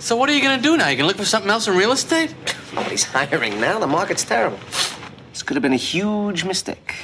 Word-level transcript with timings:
So 0.00 0.16
what 0.16 0.30
are 0.30 0.32
you 0.32 0.40
gonna 0.40 0.62
do 0.62 0.78
now? 0.78 0.88
You 0.88 0.96
gonna 0.96 1.08
look 1.08 1.18
for 1.18 1.26
something 1.26 1.50
else 1.50 1.68
in 1.68 1.76
real 1.76 1.92
estate? 1.92 2.34
Nobody's 2.74 3.04
hiring 3.04 3.60
now. 3.60 3.78
The 3.78 3.86
market's 3.86 4.24
terrible. 4.24 4.58
This 5.30 5.42
could 5.42 5.56
have 5.56 5.62
been 5.62 5.74
a 5.74 5.76
huge 5.76 6.42
mistake. 6.42 6.94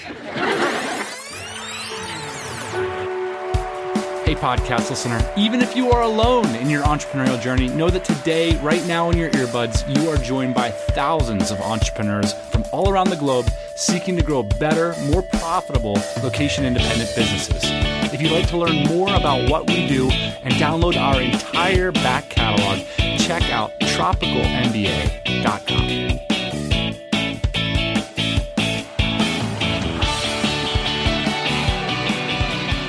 Hey, 4.24 4.34
podcast 4.34 4.88
listener, 4.88 5.20
even 5.36 5.60
if 5.60 5.76
you 5.76 5.90
are 5.90 6.02
alone 6.02 6.46
in 6.56 6.70
your 6.70 6.84
entrepreneurial 6.84 7.40
journey, 7.40 7.68
know 7.68 7.90
that 7.90 8.04
today, 8.04 8.56
right 8.62 8.84
now 8.86 9.10
in 9.10 9.18
your 9.18 9.30
earbuds, 9.30 9.84
you 9.94 10.08
are 10.08 10.16
joined 10.16 10.54
by 10.54 10.70
thousands 10.70 11.50
of 11.50 11.60
entrepreneurs 11.60 12.32
from 12.50 12.64
all 12.72 12.88
around 12.88 13.10
the 13.10 13.16
globe 13.16 13.46
seeking 13.76 14.16
to 14.16 14.22
grow 14.22 14.42
better, 14.42 14.94
more 15.10 15.22
profitable 15.22 16.00
location 16.22 16.64
independent 16.64 17.14
businesses. 17.14 17.95
If 18.12 18.22
you'd 18.22 18.32
like 18.32 18.48
to 18.48 18.56
learn 18.56 18.84
more 18.84 19.14
about 19.14 19.50
what 19.50 19.68
we 19.68 19.86
do 19.88 20.08
and 20.10 20.54
download 20.54 20.96
our 20.96 21.20
entire 21.20 21.92
back 21.92 22.30
catalog, 22.30 22.78
check 23.18 23.50
out 23.50 23.72
tropicalmba.com. 23.80 25.86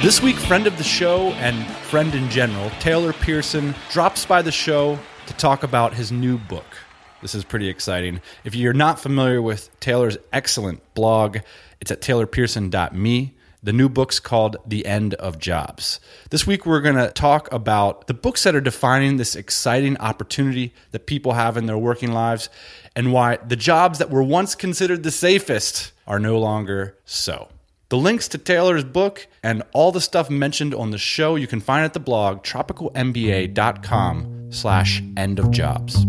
This 0.04 0.22
week, 0.22 0.36
friend 0.36 0.68
of 0.68 0.78
the 0.78 0.84
show 0.84 1.32
and 1.32 1.66
friend 1.88 2.14
in 2.14 2.30
general, 2.30 2.70
Taylor 2.80 3.12
Pearson, 3.12 3.74
drops 3.92 4.24
by 4.26 4.44
the 4.44 4.52
show 4.52 5.00
to 5.26 5.34
talk 5.34 5.64
about 5.64 5.96
his 5.96 6.12
new 6.12 6.38
book. 6.38 6.78
This 7.22 7.34
is 7.34 7.44
pretty 7.44 7.68
exciting. 7.68 8.22
If 8.44 8.56
you're 8.56 8.74
not 8.74 9.00
familiar 9.00 9.42
with 9.42 9.78
Taylor's 9.80 10.18
excellent 10.32 10.82
blog, 10.94 11.40
it's 11.82 11.92
at 11.92 12.02
taylorpearson.me. 12.02 13.34
The 13.68 13.74
new 13.74 13.90
book's 13.90 14.22
called 14.22 14.56
The 14.66 14.86
End 14.86 15.14
of 15.16 15.40
Jobs. 15.40 16.00
This 16.30 16.48
week, 16.48 16.66
we're 16.66 16.80
going 16.80 16.96
to 16.96 17.12
talk 17.12 17.52
about 17.52 18.08
the 18.08 18.14
books 18.14 18.44
that 18.44 18.56
are 18.56 18.62
defining 18.62 19.18
this 19.18 19.36
exciting 19.36 19.98
opportunity 19.98 20.74
that 20.92 21.06
people 21.06 21.34
have 21.34 21.58
in 21.58 21.66
their 21.66 21.78
working 21.78 22.14
lives 22.14 22.48
and 22.96 23.12
why 23.12 23.40
the 23.46 23.58
jobs 23.58 24.00
that 24.00 24.10
were 24.10 24.24
once 24.24 24.56
considered 24.56 25.04
the 25.04 25.12
safest 25.12 25.92
are 26.08 26.18
no 26.18 26.40
longer 26.40 26.98
so. 27.04 27.50
The 27.90 27.98
links 27.98 28.30
to 28.30 28.38
Taylor's 28.38 28.86
book 28.86 29.28
and 29.44 29.64
all 29.74 29.92
the 29.92 30.00
stuff 30.00 30.30
mentioned 30.30 30.74
on 30.74 30.92
the 30.92 30.98
show 30.98 31.36
you 31.36 31.48
can 31.48 31.60
find 31.60 31.84
at 31.84 31.94
the 31.94 32.00
blog 32.00 32.44
tropicalmba.com 32.44 34.48
slash 34.50 35.04
end 35.18 35.40
of 35.40 35.52
jobs. 35.52 36.06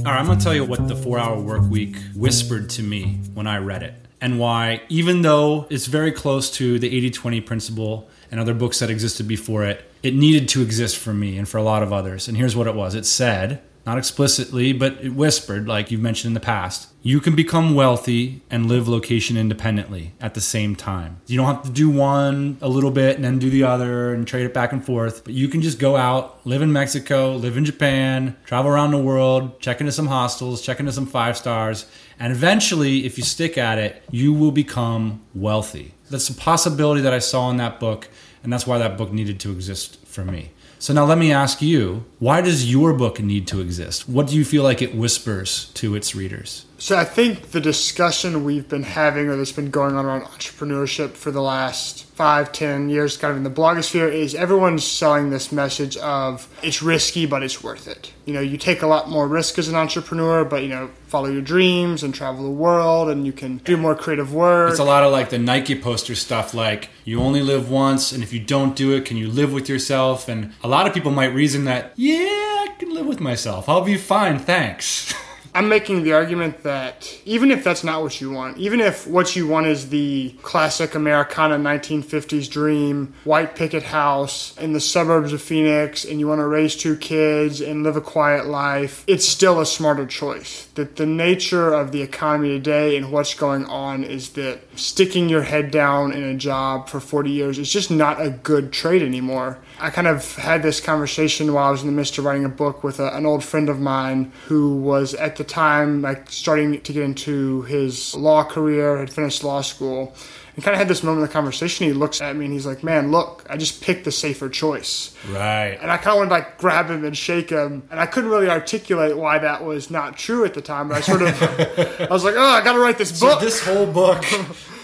All 0.00 0.06
right, 0.06 0.18
I'm 0.18 0.24
going 0.24 0.38
to 0.38 0.42
tell 0.42 0.54
you 0.54 0.64
what 0.64 0.88
the 0.88 0.96
four 0.96 1.18
hour 1.18 1.38
work 1.38 1.60
week 1.68 1.94
whispered 2.16 2.70
to 2.70 2.82
me 2.82 3.20
when 3.34 3.46
I 3.46 3.58
read 3.58 3.82
it, 3.82 3.92
and 4.22 4.38
why, 4.38 4.80
even 4.88 5.20
though 5.20 5.66
it's 5.68 5.88
very 5.88 6.10
close 6.10 6.50
to 6.52 6.78
the 6.78 6.86
80 6.96 7.10
20 7.10 7.40
principle 7.42 8.08
and 8.30 8.40
other 8.40 8.54
books 8.54 8.78
that 8.78 8.88
existed 8.88 9.28
before 9.28 9.62
it, 9.64 9.84
it 10.02 10.14
needed 10.14 10.48
to 10.50 10.62
exist 10.62 10.96
for 10.96 11.12
me 11.12 11.36
and 11.36 11.46
for 11.46 11.58
a 11.58 11.62
lot 11.62 11.82
of 11.82 11.92
others. 11.92 12.28
And 12.28 12.36
here's 12.38 12.56
what 12.56 12.66
it 12.66 12.74
was 12.74 12.94
it 12.94 13.04
said, 13.04 13.60
not 13.86 13.98
explicitly, 13.98 14.72
but 14.72 14.92
it 15.02 15.14
whispered, 15.14 15.66
like 15.66 15.90
you've 15.90 16.00
mentioned 16.00 16.30
in 16.30 16.34
the 16.34 16.40
past. 16.40 16.88
You 17.02 17.18
can 17.20 17.34
become 17.34 17.74
wealthy 17.74 18.42
and 18.50 18.66
live 18.66 18.86
location 18.86 19.38
independently 19.38 20.12
at 20.20 20.34
the 20.34 20.40
same 20.40 20.76
time. 20.76 21.20
You 21.26 21.38
don't 21.38 21.46
have 21.46 21.62
to 21.64 21.70
do 21.70 21.88
one 21.88 22.58
a 22.60 22.68
little 22.68 22.90
bit 22.90 23.16
and 23.16 23.24
then 23.24 23.38
do 23.38 23.48
the 23.48 23.62
other 23.62 24.12
and 24.12 24.26
trade 24.26 24.44
it 24.44 24.52
back 24.52 24.72
and 24.72 24.84
forth, 24.84 25.24
but 25.24 25.32
you 25.32 25.48
can 25.48 25.62
just 25.62 25.78
go 25.78 25.96
out, 25.96 26.46
live 26.46 26.60
in 26.60 26.72
Mexico, 26.72 27.36
live 27.36 27.56
in 27.56 27.64
Japan, 27.64 28.36
travel 28.44 28.70
around 28.70 28.90
the 28.90 28.98
world, 28.98 29.58
check 29.60 29.80
into 29.80 29.92
some 29.92 30.08
hostels, 30.08 30.60
check 30.60 30.78
into 30.78 30.92
some 30.92 31.06
five 31.06 31.38
stars, 31.38 31.86
and 32.18 32.32
eventually, 32.32 33.06
if 33.06 33.16
you 33.16 33.24
stick 33.24 33.56
at 33.56 33.78
it, 33.78 34.02
you 34.10 34.34
will 34.34 34.52
become 34.52 35.22
wealthy. 35.34 35.94
That's 36.10 36.28
a 36.28 36.34
possibility 36.34 37.00
that 37.00 37.14
I 37.14 37.18
saw 37.18 37.50
in 37.50 37.56
that 37.56 37.80
book, 37.80 38.10
and 38.42 38.52
that's 38.52 38.66
why 38.66 38.76
that 38.76 38.98
book 38.98 39.10
needed 39.10 39.40
to 39.40 39.52
exist 39.52 39.99
for 40.10 40.24
me. 40.24 40.50
So 40.78 40.94
now 40.94 41.04
let 41.04 41.18
me 41.18 41.30
ask 41.30 41.60
you, 41.60 42.04
why 42.18 42.40
does 42.40 42.70
your 42.70 42.94
book 42.94 43.20
need 43.20 43.46
to 43.48 43.60
exist? 43.60 44.08
What 44.08 44.28
do 44.28 44.34
you 44.34 44.46
feel 44.46 44.62
like 44.62 44.80
it 44.80 44.94
whispers 44.94 45.70
to 45.74 45.94
its 45.94 46.14
readers? 46.14 46.64
So 46.78 46.96
I 46.96 47.04
think 47.04 47.50
the 47.50 47.60
discussion 47.60 48.42
we've 48.42 48.66
been 48.66 48.84
having 48.84 49.28
or 49.28 49.36
that's 49.36 49.52
been 49.52 49.70
going 49.70 49.96
on 49.96 50.06
around 50.06 50.22
entrepreneurship 50.22 51.10
for 51.10 51.30
the 51.30 51.42
last 51.42 52.06
five, 52.06 52.52
ten 52.52 52.88
years, 52.88 53.18
kind 53.18 53.30
of 53.30 53.36
in 53.36 53.44
the 53.44 53.50
blogosphere, 53.50 54.10
is 54.10 54.34
everyone's 54.34 54.82
selling 54.82 55.28
this 55.28 55.52
message 55.52 55.98
of 55.98 56.48
it's 56.62 56.82
risky, 56.82 57.26
but 57.26 57.42
it's 57.42 57.62
worth 57.62 57.86
it. 57.86 58.14
You 58.24 58.32
know, 58.32 58.40
you 58.40 58.56
take 58.56 58.80
a 58.80 58.86
lot 58.86 59.10
more 59.10 59.28
risk 59.28 59.58
as 59.58 59.68
an 59.68 59.74
entrepreneur, 59.74 60.42
but 60.44 60.62
you 60.62 60.68
know, 60.68 60.88
follow 61.06 61.28
your 61.28 61.42
dreams 61.42 62.02
and 62.02 62.14
travel 62.14 62.44
the 62.44 62.50
world, 62.50 63.10
and 63.10 63.26
you 63.26 63.32
can 63.32 63.58
do 63.58 63.76
more 63.76 63.94
creative 63.94 64.32
work. 64.32 64.70
It's 64.70 64.80
a 64.80 64.84
lot 64.84 65.04
of 65.04 65.12
like 65.12 65.28
the 65.28 65.38
Nike 65.38 65.78
poster 65.78 66.14
stuff, 66.14 66.54
like 66.54 66.88
you 67.04 67.20
only 67.20 67.42
live 67.42 67.70
once, 67.70 68.10
and 68.12 68.22
if 68.22 68.32
you 68.32 68.40
don't 68.40 68.74
do 68.74 68.94
it, 68.96 69.04
can 69.04 69.18
you 69.18 69.28
live 69.28 69.52
with 69.52 69.68
yourself? 69.68 69.90
And 70.28 70.52
a 70.62 70.68
lot 70.68 70.86
of 70.86 70.94
people 70.94 71.10
might 71.10 71.34
reason 71.34 71.64
that, 71.64 71.92
yeah, 71.96 72.16
I 72.16 72.74
can 72.78 72.94
live 72.94 73.06
with 73.06 73.20
myself. 73.20 73.68
I'll 73.68 73.84
be 73.84 73.96
fine, 73.96 74.38
thanks. 74.38 75.12
I'm 75.52 75.68
making 75.68 76.04
the 76.04 76.12
argument 76.12 76.62
that 76.62 77.18
even 77.24 77.50
if 77.50 77.64
that's 77.64 77.82
not 77.82 78.02
what 78.02 78.20
you 78.20 78.30
want, 78.30 78.58
even 78.58 78.80
if 78.80 79.06
what 79.06 79.34
you 79.34 79.48
want 79.48 79.66
is 79.66 79.88
the 79.88 80.36
classic 80.42 80.94
Americana 80.94 81.56
1950s 81.56 82.48
dream, 82.48 83.14
white 83.24 83.56
picket 83.56 83.82
house 83.82 84.56
in 84.58 84.74
the 84.74 84.80
suburbs 84.80 85.32
of 85.32 85.42
Phoenix, 85.42 86.04
and 86.04 86.20
you 86.20 86.28
want 86.28 86.40
to 86.40 86.46
raise 86.46 86.76
two 86.76 86.96
kids 86.96 87.60
and 87.60 87.82
live 87.82 87.96
a 87.96 88.00
quiet 88.00 88.46
life, 88.46 89.02
it's 89.08 89.26
still 89.26 89.60
a 89.60 89.66
smarter 89.66 90.06
choice. 90.06 90.66
That 90.76 90.96
the 90.96 91.06
nature 91.06 91.74
of 91.74 91.90
the 91.90 92.02
economy 92.02 92.50
today 92.50 92.96
and 92.96 93.10
what's 93.10 93.34
going 93.34 93.64
on 93.64 94.04
is 94.04 94.30
that 94.30 94.60
sticking 94.78 95.28
your 95.28 95.42
head 95.42 95.72
down 95.72 96.12
in 96.12 96.22
a 96.22 96.36
job 96.36 96.88
for 96.88 97.00
40 97.00 97.28
years 97.30 97.58
is 97.58 97.72
just 97.72 97.90
not 97.90 98.22
a 98.22 98.30
good 98.30 98.72
trade 98.72 99.02
anymore. 99.02 99.58
I 99.80 99.90
kind 99.90 100.06
of 100.06 100.36
had 100.36 100.62
this 100.62 100.80
conversation 100.80 101.52
while 101.54 101.68
I 101.68 101.70
was 101.70 101.80
in 101.80 101.86
the 101.86 101.92
midst 101.92 102.18
of 102.18 102.24
writing 102.24 102.44
a 102.44 102.50
book 102.50 102.84
with 102.84 103.00
a, 103.00 103.16
an 103.16 103.24
old 103.24 103.42
friend 103.42 103.68
of 103.70 103.80
mine 103.80 104.30
who 104.46 104.76
was 104.76 105.14
at 105.14 105.36
the 105.36 105.44
time 105.44 106.02
like 106.02 106.30
starting 106.30 106.80
to 106.80 106.92
get 106.92 107.02
into 107.02 107.62
his 107.62 108.14
law 108.14 108.44
career, 108.44 108.98
had 108.98 109.10
finished 109.10 109.42
law 109.42 109.62
school, 109.62 110.14
and 110.54 110.62
kind 110.62 110.74
of 110.74 110.78
had 110.78 110.88
this 110.88 111.02
moment 111.02 111.22
in 111.22 111.28
the 111.28 111.32
conversation. 111.32 111.86
He 111.86 111.94
looks 111.94 112.20
at 112.20 112.36
me 112.36 112.44
and 112.44 112.52
he's 112.52 112.66
like, 112.66 112.82
"Man, 112.84 113.10
look, 113.10 113.46
I 113.48 113.56
just 113.56 113.82
picked 113.82 114.04
the 114.04 114.12
safer 114.12 114.50
choice." 114.50 115.14
Right. 115.30 115.78
And 115.80 115.90
I 115.90 115.96
kind 115.96 116.08
of 116.08 116.16
wanted 116.16 116.28
to 116.28 116.34
like 116.34 116.58
grab 116.58 116.90
him 116.90 117.04
and 117.04 117.16
shake 117.16 117.48
him, 117.48 117.82
and 117.90 117.98
I 117.98 118.04
couldn't 118.04 118.30
really 118.30 118.50
articulate 118.50 119.16
why 119.16 119.38
that 119.38 119.64
was 119.64 119.90
not 119.90 120.18
true 120.18 120.44
at 120.44 120.52
the 120.52 120.60
time. 120.60 120.88
But 120.88 120.98
I 120.98 121.00
sort 121.00 121.22
of, 121.22 121.42
I 122.00 122.12
was 122.12 122.24
like, 122.24 122.34
"Oh, 122.36 122.50
I 122.50 122.62
got 122.62 122.74
to 122.74 122.80
write 122.80 122.98
this 122.98 123.18
book." 123.18 123.38
So 123.38 123.44
this 123.44 123.64
whole 123.64 123.86
book 123.86 124.24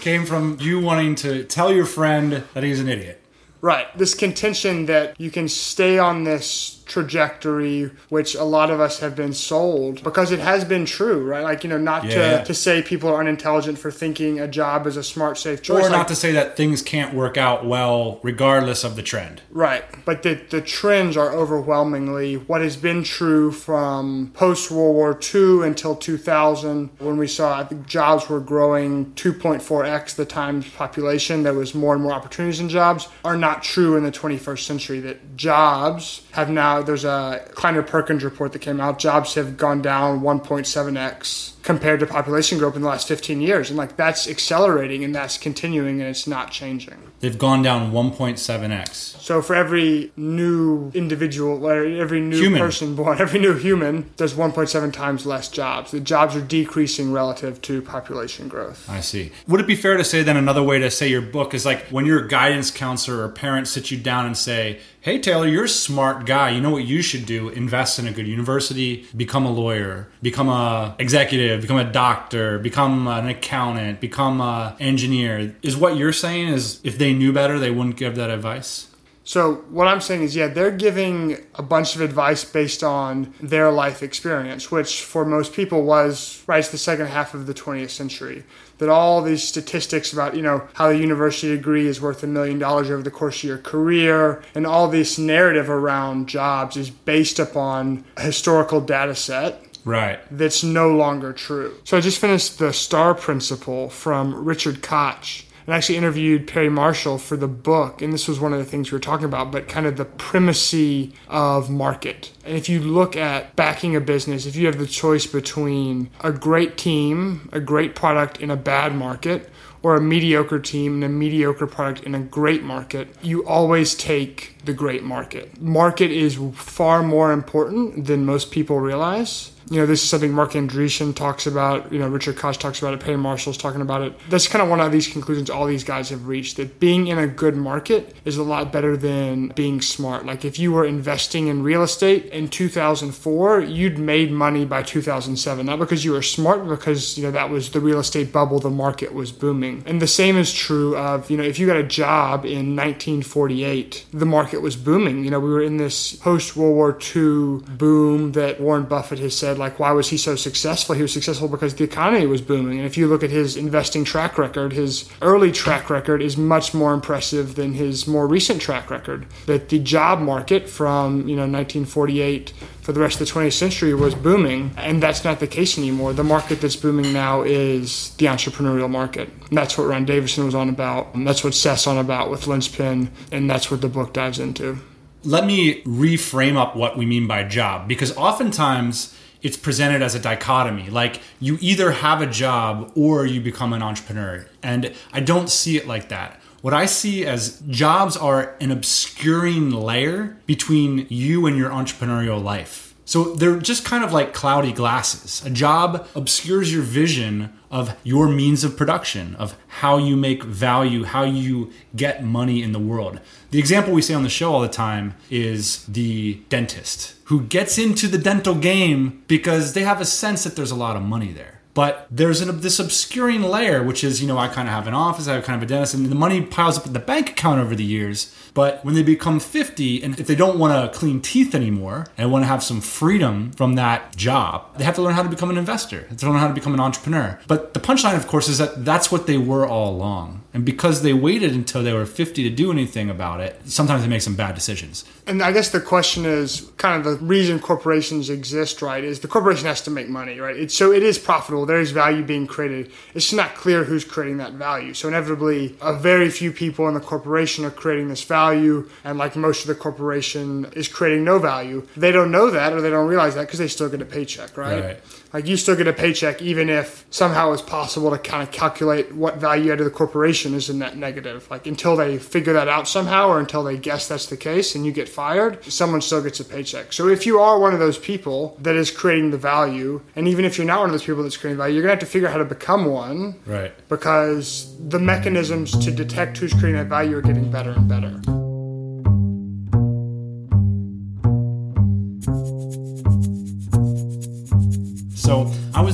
came 0.01 0.25
from 0.25 0.57
you 0.59 0.79
wanting 0.79 1.15
to 1.15 1.43
tell 1.43 1.71
your 1.71 1.85
friend 1.85 2.43
that 2.53 2.63
he's 2.63 2.79
an 2.79 2.89
idiot. 2.89 3.21
Right. 3.67 3.87
This 3.97 4.13
contention 4.13 4.85
that 4.85 5.19
you 5.19 5.29
can 5.29 5.49
stay 5.49 5.99
on 5.99 6.23
this 6.23 6.81
trajectory, 6.85 7.91
which 8.07 8.33
a 8.33 8.45
lot 8.45 8.71
of 8.71 8.79
us 8.79 8.99
have 8.99 9.13
been 9.13 9.33
sold 9.33 10.01
because 10.03 10.31
it 10.31 10.39
has 10.39 10.63
been 10.63 10.85
true, 10.85 11.25
right? 11.25 11.43
Like, 11.43 11.65
you 11.65 11.69
know, 11.69 11.77
not 11.77 12.05
Yeah. 12.05 12.37
to, 12.39 12.45
to 12.45 12.53
say 12.53 12.81
people 12.81 13.09
are 13.09 13.19
unintelligent 13.19 13.77
for 13.77 13.91
thinking 13.91 14.39
a 14.39 14.47
job 14.47 14.87
is 14.87 14.95
a 14.95 15.03
smart, 15.03 15.37
safe 15.37 15.61
choice. 15.61 15.79
Or 15.79 15.89
Like, 15.89 15.91
not 15.91 16.07
to 16.07 16.15
say 16.15 16.31
that 16.31 16.55
things 16.55 16.81
can't 16.81 17.13
work 17.13 17.35
out 17.35 17.65
well 17.65 18.21
regardless 18.23 18.85
of 18.85 18.95
the 18.95 19.03
trend. 19.03 19.41
Right. 19.51 19.83
But 20.05 20.23
the, 20.23 20.39
the 20.49 20.61
trends 20.61 21.17
are 21.17 21.33
overwhelmingly 21.33 22.35
what 22.35 22.61
has 22.61 22.77
been 22.77 23.03
true 23.03 23.51
from 23.51 24.31
post 24.33 24.71
World 24.71 24.95
War 24.95 25.19
II 25.35 25.67
until 25.67 25.93
2000, 25.93 26.89
when 26.99 27.17
we 27.17 27.27
saw 27.27 27.59
I 27.59 27.65
think 27.65 27.85
jobs 27.85 28.29
were 28.29 28.39
growing 28.39 29.07
2.4x 29.15 30.15
the 30.15 30.25
times 30.25 30.69
population. 30.69 31.43
There 31.43 31.53
was 31.53 31.75
more 31.75 31.93
and 31.93 32.01
more 32.01 32.13
opportunities 32.13 32.61
in 32.61 32.69
jobs, 32.69 33.09
are 33.25 33.35
not 33.35 33.56
true 33.63 33.97
in 33.97 34.03
the 34.03 34.11
21st 34.11 34.65
century. 34.65 34.99
That 35.01 35.35
jobs 35.37 36.21
have 36.31 36.49
now, 36.49 36.81
there's 36.81 37.05
a 37.05 37.45
Kleiner 37.53 37.83
Perkins 37.83 38.23
report 38.23 38.53
that 38.53 38.59
came 38.59 38.79
out, 38.79 38.99
jobs 38.99 39.35
have 39.35 39.57
gone 39.57 39.81
down 39.81 40.21
1.7x 40.21 41.53
compared 41.67 41.99
to 41.99 42.07
population 42.07 42.57
growth 42.57 42.77
in 42.77 42.81
the 42.81 42.87
last 42.87 43.09
15 43.09 43.41
years. 43.41 43.69
And 43.69 43.75
like 43.75 43.97
that's 43.97 44.25
accelerating 44.25 45.03
and 45.03 45.13
that's 45.13 45.37
continuing 45.37 45.99
and 45.99 46.09
it's 46.09 46.25
not 46.25 46.49
changing. 46.49 46.95
They've 47.19 47.37
gone 47.37 47.61
down 47.61 47.91
1.7x. 47.91 48.87
So 49.19 49.41
for 49.41 49.53
every 49.53 50.13
new 50.15 50.89
individual, 50.93 51.67
or 51.67 51.83
every 51.83 52.21
new 52.21 52.39
Human. 52.39 52.61
person 52.61 52.95
born, 52.95 53.17
every 53.19 53.41
new 53.41 53.53
human, 53.53 54.09
there's 54.15 54.33
1.7 54.33 54.93
times 54.93 55.25
less 55.25 55.49
jobs. 55.49 55.91
The 55.91 55.99
jobs 55.99 56.37
are 56.37 56.41
decreasing 56.41 57.11
relative 57.11 57.61
to 57.63 57.81
population 57.81 58.47
growth. 58.47 58.89
I 58.89 59.01
see. 59.01 59.33
Would 59.49 59.59
it 59.59 59.67
be 59.67 59.75
fair 59.75 59.97
to 59.97 60.05
say 60.05 60.23
then 60.23 60.37
another 60.37 60.63
way 60.63 60.79
to 60.79 60.89
say 60.89 61.09
your 61.09 61.21
book 61.21 61.53
is 61.53 61.65
like 61.65 61.87
when 61.87 62.05
your 62.05 62.25
guidance 62.25 62.71
counselor 62.71 63.25
or 63.25 63.27
parent 63.27 63.67
sits 63.67 63.91
you 63.91 63.97
down 63.97 64.25
and 64.25 64.37
say, 64.37 64.79
"Hey 65.07 65.19
Taylor, 65.19 65.47
you're 65.47 65.63
a 65.63 65.69
smart 65.69 66.25
guy. 66.25 66.49
You 66.49 66.59
know 66.59 66.69
what 66.69 66.83
you 66.83 67.01
should 67.01 67.25
do? 67.25 67.47
Invest 67.47 67.97
in 67.97 68.07
a 68.07 68.11
good 68.11 68.27
university, 68.27 69.05
become 69.15 69.45
a 69.45 69.49
lawyer, 69.49 70.09
become 70.21 70.49
a 70.49 70.97
executive, 70.99 71.61
become 71.61 71.77
a 71.77 71.89
doctor, 71.89 72.59
become 72.59 73.07
an 73.07 73.29
accountant, 73.29 74.01
become 74.01 74.41
a 74.41 74.75
engineer." 74.81 75.55
Is 75.63 75.77
what 75.77 75.95
you're 75.95 76.11
saying 76.11 76.49
is 76.49 76.81
if 76.83 76.97
they 76.97 77.13
knew 77.13 77.31
better, 77.31 77.57
they 77.57 77.71
wouldn't 77.71 77.95
give 77.95 78.17
that 78.17 78.29
advice? 78.29 78.86
So 79.27 79.55
what 79.69 79.89
I'm 79.89 79.99
saying 79.99 80.23
is, 80.23 80.37
yeah, 80.37 80.47
they're 80.47 80.71
giving 80.71 81.35
a 81.55 81.61
bunch 81.61 81.95
of 81.95 82.01
advice 82.01 82.45
based 82.45 82.81
on 82.81 83.33
their 83.41 83.69
life 83.69 84.01
experience, 84.01 84.71
which 84.71 85.01
for 85.01 85.25
most 85.25 85.51
people 85.51 85.83
was 85.83 86.41
right 86.47 86.59
it's 86.59 86.69
the 86.69 86.77
second 86.77 87.07
half 87.07 87.33
of 87.33 87.45
the 87.45 87.53
20th 87.53 87.89
century. 87.89 88.45
That 88.77 88.87
all 88.87 89.21
these 89.21 89.43
statistics 89.43 90.13
about 90.13 90.37
you 90.37 90.41
know 90.41 90.69
how 90.75 90.91
a 90.91 90.93
university 90.93 91.53
degree 91.53 91.87
is 91.87 91.99
worth 91.99 92.23
a 92.23 92.27
million 92.27 92.57
dollars 92.57 92.89
over 92.89 93.03
the 93.03 93.11
course 93.11 93.39
of 93.39 93.43
your 93.43 93.57
career, 93.57 94.41
and 94.55 94.65
all 94.65 94.87
this 94.87 95.17
narrative 95.17 95.69
around 95.69 96.29
jobs 96.29 96.77
is 96.77 96.89
based 96.89 97.37
upon 97.37 98.05
a 98.15 98.21
historical 98.21 98.79
data 98.79 99.13
set 99.13 99.61
Right. 99.83 100.19
that's 100.31 100.63
no 100.63 100.95
longer 100.95 101.33
true. 101.33 101.75
So 101.83 101.97
I 101.97 101.99
just 101.99 102.19
finished 102.19 102.59
the 102.59 102.71
STAR 102.71 103.13
principle 103.13 103.89
from 103.89 104.45
Richard 104.45 104.81
Koch 104.81 105.43
and 105.67 105.75
actually 105.75 105.97
interviewed 105.97 106.47
Perry 106.47 106.69
Marshall 106.69 107.17
for 107.17 107.35
the 107.35 107.47
book. 107.47 108.01
And 108.01 108.13
this 108.13 108.27
was 108.27 108.39
one 108.39 108.53
of 108.53 108.59
the 108.59 108.65
things 108.65 108.89
we 108.89 108.95
were 108.95 109.01
talking 109.01 109.25
about, 109.25 109.51
but 109.51 109.67
kind 109.67 109.85
of 109.85 109.97
the 109.97 110.05
primacy 110.05 111.13
of 111.27 111.69
market. 111.69 112.31
And 112.45 112.55
if 112.55 112.69
you 112.69 112.79
look 112.79 113.17
at 113.17 113.53
backing 113.57 113.93
a 113.93 113.99
business, 113.99 114.45
if 114.45 114.55
you 114.55 114.65
have 114.67 114.79
the 114.79 114.87
choice 114.87 115.25
between 115.25 116.09
a 116.21 116.31
great 116.31 116.77
team, 116.77 117.49
a 117.51 117.59
great 117.59 117.95
product 117.95 118.39
in 118.39 118.49
a 118.49 118.55
bad 118.55 118.95
market, 118.95 119.49
or 119.83 119.95
a 119.95 120.01
mediocre 120.01 120.59
team 120.59 120.95
and 120.95 121.03
a 121.03 121.09
mediocre 121.09 121.67
product 121.67 122.03
in 122.03 122.15
a 122.15 122.19
great 122.19 122.63
market, 122.63 123.09
you 123.21 123.45
always 123.45 123.93
take 123.93 124.55
the 124.63 124.73
great 124.73 125.03
market. 125.03 125.61
Market 125.61 126.11
is 126.11 126.39
far 126.55 127.03
more 127.03 127.31
important 127.31 128.05
than 128.05 128.25
most 128.25 128.51
people 128.51 128.79
realize. 128.79 129.51
You 129.69 129.81
know, 129.81 129.85
this 129.85 130.01
is 130.01 130.09
something 130.09 130.31
Marc 130.31 130.51
Andreessen 130.51 131.13
talks 131.13 131.45
about, 131.45 131.91
you 131.91 131.99
know, 131.99 132.07
Richard 132.07 132.37
Koch 132.37 132.57
talks 132.57 132.79
about 132.79 132.93
it, 132.93 133.01
Perry 133.01 133.17
Marshall's 133.17 133.57
talking 133.57 133.81
about 133.81 134.01
it. 134.01 134.13
That's 134.29 134.47
kind 134.47 134.61
of 134.61 134.69
one 134.69 134.79
of 134.79 134.91
these 134.91 135.07
conclusions 135.07 135.49
all 135.49 135.65
these 135.65 135.83
guys 135.83 136.09
have 136.09 136.27
reached 136.27 136.57
that 136.57 136.79
being 136.79 137.07
in 137.07 137.17
a 137.17 137.27
good 137.27 137.55
market 137.55 138.15
is 138.23 138.37
a 138.37 138.43
lot 138.43 138.71
better 138.71 138.95
than 138.95 139.49
being 139.49 139.81
smart. 139.81 140.25
Like 140.25 140.45
if 140.45 140.57
you 140.57 140.71
were 140.71 140.85
investing 140.85 141.47
in 141.47 141.63
real 141.63 141.83
estate 141.83 142.27
in 142.27 142.47
2004, 142.47 143.61
you'd 143.61 143.99
made 143.99 144.31
money 144.31 144.63
by 144.63 144.83
2007, 144.83 145.65
not 145.65 145.79
because 145.79 146.05
you 146.05 146.13
were 146.13 146.21
smart, 146.21 146.67
because, 146.67 147.17
you 147.17 147.23
know, 147.23 147.31
that 147.31 147.49
was 147.49 147.71
the 147.71 147.81
real 147.81 147.99
estate 147.99 148.31
bubble, 148.31 148.59
the 148.59 148.69
market 148.69 149.13
was 149.13 149.31
booming. 149.31 149.83
And 149.85 150.01
the 150.01 150.07
same 150.07 150.37
is 150.37 150.53
true 150.53 150.95
of, 150.95 151.29
you 151.29 151.37
know, 151.37 151.43
if 151.43 151.59
you 151.59 151.67
got 151.67 151.77
a 151.77 151.83
job 151.83 152.45
in 152.45 152.75
1948, 152.75 154.05
the 154.13 154.25
market 154.25 154.61
was 154.61 154.75
booming. 154.75 155.25
You 155.25 155.31
know, 155.31 155.39
we 155.39 155.49
were 155.49 155.61
in 155.61 155.77
this 155.77 156.15
post 156.15 156.55
World 156.55 156.75
War 156.75 156.97
II 157.15 157.63
boom 157.77 158.31
that 158.33 158.61
Warren 158.61 158.83
Buffett 158.83 159.19
has 159.19 159.35
said, 159.35 159.56
like, 159.57 159.79
why 159.79 159.91
was 159.91 160.09
he 160.09 160.17
so 160.17 160.35
successful? 160.35 160.95
He 160.95 161.01
was 161.01 161.13
successful 161.13 161.47
because 161.47 161.75
the 161.75 161.83
economy 161.83 162.25
was 162.25 162.41
booming. 162.41 162.77
And 162.77 162.85
if 162.85 162.97
you 162.97 163.07
look 163.07 163.23
at 163.23 163.29
his 163.29 163.57
investing 163.57 164.03
track 164.03 164.37
record, 164.37 164.73
his 164.73 165.09
early 165.21 165.51
track 165.51 165.89
record 165.89 166.21
is 166.21 166.37
much 166.37 166.73
more 166.73 166.93
impressive 166.93 167.55
than 167.55 167.73
his 167.73 168.07
more 168.07 168.27
recent 168.27 168.61
track 168.61 168.89
record. 168.89 169.25
That 169.45 169.69
the 169.69 169.79
job 169.79 170.19
market 170.19 170.69
from, 170.69 171.27
you 171.27 171.35
know, 171.35 171.43
1948 171.43 172.53
for 172.87 172.93
the 172.93 173.01
rest 173.01 173.19
of 173.19 173.27
the 173.27 173.33
20th 173.33 173.51
century 173.51 173.93
was 173.93 174.15
booming, 174.15 174.71
and 174.77 175.03
that's 175.03 175.25
not 175.25 175.41
the 175.41 175.47
case 175.47 175.77
anymore. 175.77 176.13
The 176.13 176.23
market 176.23 176.61
that's 176.61 176.77
booming 176.77 177.11
now 177.11 177.41
is 177.41 178.15
the 178.15 178.27
entrepreneurial 178.27 178.89
market. 178.89 179.29
And 179.49 179.57
that's 179.57 179.77
what 179.77 179.87
Ron 179.87 180.05
Davison 180.05 180.45
was 180.45 180.55
on 180.55 180.69
about, 180.69 181.13
and 181.13 181.27
that's 181.27 181.43
what 181.43 181.53
Seth's 181.53 181.85
on 181.85 181.97
about 181.97 182.31
with 182.31 182.47
Linchpin, 182.47 183.11
and 183.29 183.49
that's 183.49 183.69
what 183.69 183.81
the 183.81 183.89
book 183.89 184.13
dives 184.13 184.39
into. 184.39 184.77
Let 185.25 185.45
me 185.45 185.81
reframe 185.83 186.55
up 186.55 186.77
what 186.77 186.97
we 186.97 187.05
mean 187.05 187.27
by 187.27 187.43
job 187.43 187.89
because 187.89 188.15
oftentimes 188.15 189.16
it's 189.41 189.57
presented 189.57 190.01
as 190.01 190.15
a 190.15 190.19
dichotomy. 190.19 190.89
Like 190.89 191.21
you 191.39 191.57
either 191.61 191.91
have 191.91 192.21
a 192.21 192.27
job 192.27 192.91
or 192.95 193.25
you 193.25 193.41
become 193.41 193.73
an 193.73 193.81
entrepreneur. 193.81 194.47
And 194.63 194.93
I 195.13 195.19
don't 195.19 195.49
see 195.49 195.77
it 195.77 195.87
like 195.87 196.09
that. 196.09 196.41
What 196.61 196.73
I 196.73 196.85
see 196.85 197.25
as 197.25 197.61
jobs 197.69 198.17
are 198.17 198.55
an 198.59 198.71
obscuring 198.71 199.69
layer 199.69 200.37
between 200.45 201.05
you 201.09 201.45
and 201.45 201.55
your 201.55 201.69
entrepreneurial 201.69 202.43
life. 202.43 202.86
So 203.07 203.35
they're 203.35 203.57
just 203.57 203.85
kind 203.85 204.03
of 204.03 204.11
like 204.11 204.33
cloudy 204.33 204.73
glasses. 204.73 205.41
A 205.45 205.49
job 205.49 206.05
obscures 206.13 206.73
your 206.73 206.81
vision 206.81 207.53
of 207.71 207.95
your 208.03 208.27
means 208.27 208.65
of 208.65 208.75
production, 208.75 209.33
of 209.35 209.57
how 209.79 209.97
you 209.97 210.17
make 210.17 210.43
value, 210.43 211.05
how 211.05 211.23
you 211.23 211.71
get 211.95 212.25
money 212.25 212.61
in 212.61 212.73
the 212.73 212.79
world. 212.79 213.21
The 213.51 213.59
example 213.59 213.93
we 213.93 214.01
say 214.01 214.13
on 214.13 214.23
the 214.23 214.29
show 214.29 214.53
all 214.53 214.59
the 214.59 214.67
time 214.67 215.15
is 215.29 215.85
the 215.85 216.41
dentist 216.49 217.15
who 217.25 217.43
gets 217.43 217.77
into 217.77 218.09
the 218.09 218.17
dental 218.17 218.55
game 218.55 219.23
because 219.27 219.71
they 219.71 219.83
have 219.83 220.01
a 220.01 220.05
sense 220.05 220.43
that 220.43 220.57
there's 220.57 220.71
a 220.71 220.75
lot 220.75 220.97
of 220.97 221.01
money 221.01 221.31
there. 221.31 221.56
But 221.77 222.07
there's 222.09 222.41
an, 222.41 222.61
this 222.61 222.79
obscuring 222.79 223.43
layer, 223.43 223.83
which 223.83 224.03
is, 224.03 224.19
you 224.19 224.27
know, 224.27 224.39
I 224.39 224.47
kind 224.47 224.67
of 224.67 224.73
have 224.73 224.87
an 224.87 224.95
office, 224.95 225.27
I 225.27 225.35
have 225.35 225.43
kind 225.43 225.61
of 225.61 225.61
a 225.61 225.69
dentist, 225.71 225.93
and 225.93 226.07
the 226.07 226.15
money 226.15 226.41
piles 226.41 226.75
up 226.75 226.87
in 226.87 226.93
the 226.93 226.99
bank 226.99 227.29
account 227.29 227.61
over 227.61 227.75
the 227.75 227.83
years. 227.83 228.33
But 228.55 228.83
when 228.83 228.95
they 228.95 229.03
become 229.03 229.39
50, 229.39 230.01
and 230.01 230.19
if 230.19 230.25
they 230.25 230.33
don't 230.33 230.57
want 230.57 230.73
to 230.73 230.97
clean 230.97 231.21
teeth 231.21 231.53
anymore 231.53 232.07
and 232.17 232.31
want 232.31 232.41
to 232.41 232.47
have 232.47 232.63
some 232.63 232.81
freedom 232.81 233.51
from 233.51 233.75
that 233.75 234.15
job, 234.15 234.75
they 234.79 234.83
have 234.83 234.95
to 234.95 235.03
learn 235.03 235.13
how 235.13 235.21
to 235.21 235.29
become 235.29 235.51
an 235.51 235.57
investor. 235.59 235.99
They 235.99 236.07
have 236.07 236.17
to 236.17 236.29
learn 236.31 236.39
how 236.39 236.47
to 236.47 236.55
become 236.55 236.73
an 236.73 236.79
entrepreneur. 236.79 237.39
But 237.45 237.75
the 237.75 237.79
punchline, 237.79 238.15
of 238.15 238.25
course, 238.25 238.47
is 238.49 238.57
that 238.57 238.83
that's 238.83 239.11
what 239.11 239.27
they 239.27 239.37
were 239.37 239.67
all 239.67 239.91
along. 239.95 240.41
And 240.55 240.65
because 240.65 241.03
they 241.03 241.13
waited 241.13 241.53
until 241.53 241.83
they 241.83 241.93
were 241.93 242.07
50 242.07 242.41
to 242.41 242.49
do 242.49 242.71
anything 242.71 243.11
about 243.11 243.41
it, 243.41 243.61
sometimes 243.65 244.01
they 244.01 244.07
make 244.07 244.23
some 244.23 244.35
bad 244.35 244.55
decisions. 244.55 245.05
And 245.27 245.43
I 245.43 245.51
guess 245.51 245.69
the 245.69 245.79
question 245.79 246.25
is 246.25 246.71
kind 246.77 246.97
of 246.97 247.19
the 247.19 247.23
reason 247.23 247.59
corporations 247.59 248.31
exist, 248.31 248.81
right? 248.81 249.03
Is 249.03 249.19
the 249.19 249.27
corporation 249.27 249.67
has 249.67 249.81
to 249.81 249.91
make 249.91 250.09
money, 250.09 250.39
right? 250.39 250.57
It's, 250.57 250.73
so 250.73 250.91
it 250.91 251.03
is 251.03 251.19
profitable. 251.19 251.66
There 251.67 251.79
is 251.79 251.91
value 251.91 252.23
being 252.23 252.47
created. 252.47 252.91
It's 253.13 253.31
not 253.31 253.55
clear 253.55 253.83
who's 253.83 254.03
creating 254.05 254.37
that 254.37 254.53
value. 254.53 254.93
So 254.93 255.07
inevitably, 255.07 255.75
a 255.81 255.93
very 255.93 256.29
few 256.29 256.51
people 256.51 256.87
in 256.87 256.93
the 256.93 256.99
corporation 256.99 257.65
are 257.65 257.71
creating 257.71 258.07
this 258.07 258.23
value, 258.23 258.89
and 259.03 259.17
like 259.17 259.35
most 259.35 259.61
of 259.61 259.67
the 259.67 259.75
corporation 259.75 260.65
is 260.73 260.87
creating 260.87 261.23
no 261.23 261.39
value. 261.39 261.87
They 261.95 262.11
don't 262.11 262.31
know 262.31 262.49
that 262.49 262.73
or 262.73 262.81
they 262.81 262.89
don't 262.89 263.07
realize 263.07 263.35
that 263.35 263.41
because 263.41 263.59
they 263.59 263.67
still 263.67 263.89
get 263.89 264.01
a 264.01 264.05
paycheck, 264.05 264.57
right? 264.57 264.83
Right. 264.83 264.99
Like 265.37 265.45
you 265.45 265.55
still 265.55 265.75
get 265.75 265.87
a 265.87 265.93
paycheck 265.93 266.41
even 266.41 266.67
if 266.67 267.05
somehow 267.11 267.51
it's 267.51 267.61
possible 267.61 268.09
to 268.09 268.17
kind 268.17 268.41
of 268.41 268.51
calculate 268.51 269.13
what 269.13 269.37
value 269.37 269.71
added 269.71 269.77
to 269.77 269.83
the 269.83 269.91
corporation 269.91 270.55
is 270.55 270.67
in 270.67 270.79
that 270.79 270.97
negative. 270.97 271.47
Like 271.51 271.67
until 271.67 271.95
they 271.95 272.17
figure 272.17 272.53
that 272.53 272.67
out 272.67 272.87
somehow 272.87 273.27
or 273.27 273.39
until 273.39 273.63
they 273.63 273.77
guess 273.77 274.07
that's 274.07 274.25
the 274.25 274.35
case 274.35 274.73
and 274.73 274.83
you 274.83 274.91
get 274.91 275.07
fired, 275.07 275.63
someone 275.65 276.01
still 276.01 276.23
gets 276.23 276.39
a 276.39 276.43
paycheck. 276.43 276.91
So 276.91 277.07
if 277.07 277.27
you 277.27 277.37
are 277.37 277.59
one 277.59 277.71
of 277.71 277.77
those 277.79 277.99
people 277.99 278.57
that 278.63 278.75
is 278.75 278.89
creating 278.89 279.29
the 279.29 279.37
value, 279.37 280.01
and 280.15 280.27
even 280.27 280.43
if 280.43 280.57
you're 280.57 280.65
not 280.65 280.79
one 280.79 280.89
of 280.89 280.93
those 280.93 281.03
people 281.03 281.21
that's 281.21 281.37
creating 281.37 281.57
value, 281.59 281.75
you're 281.75 281.83
gonna 281.83 281.91
have 281.93 281.99
to 281.99 282.07
figure 282.07 282.27
out 282.27 282.31
how 282.31 282.39
to 282.39 282.45
become 282.45 282.85
one 282.85 283.35
Right. 283.45 283.73
because 283.89 284.73
the 284.89 284.97
mechanisms 284.97 285.77
to 285.85 285.91
detect 285.91 286.39
who's 286.39 286.53
creating 286.53 286.77
that 286.77 286.87
value 286.87 287.15
are 287.15 287.21
getting 287.21 287.51
better 287.51 287.73
and 287.73 287.87
better. 287.87 288.36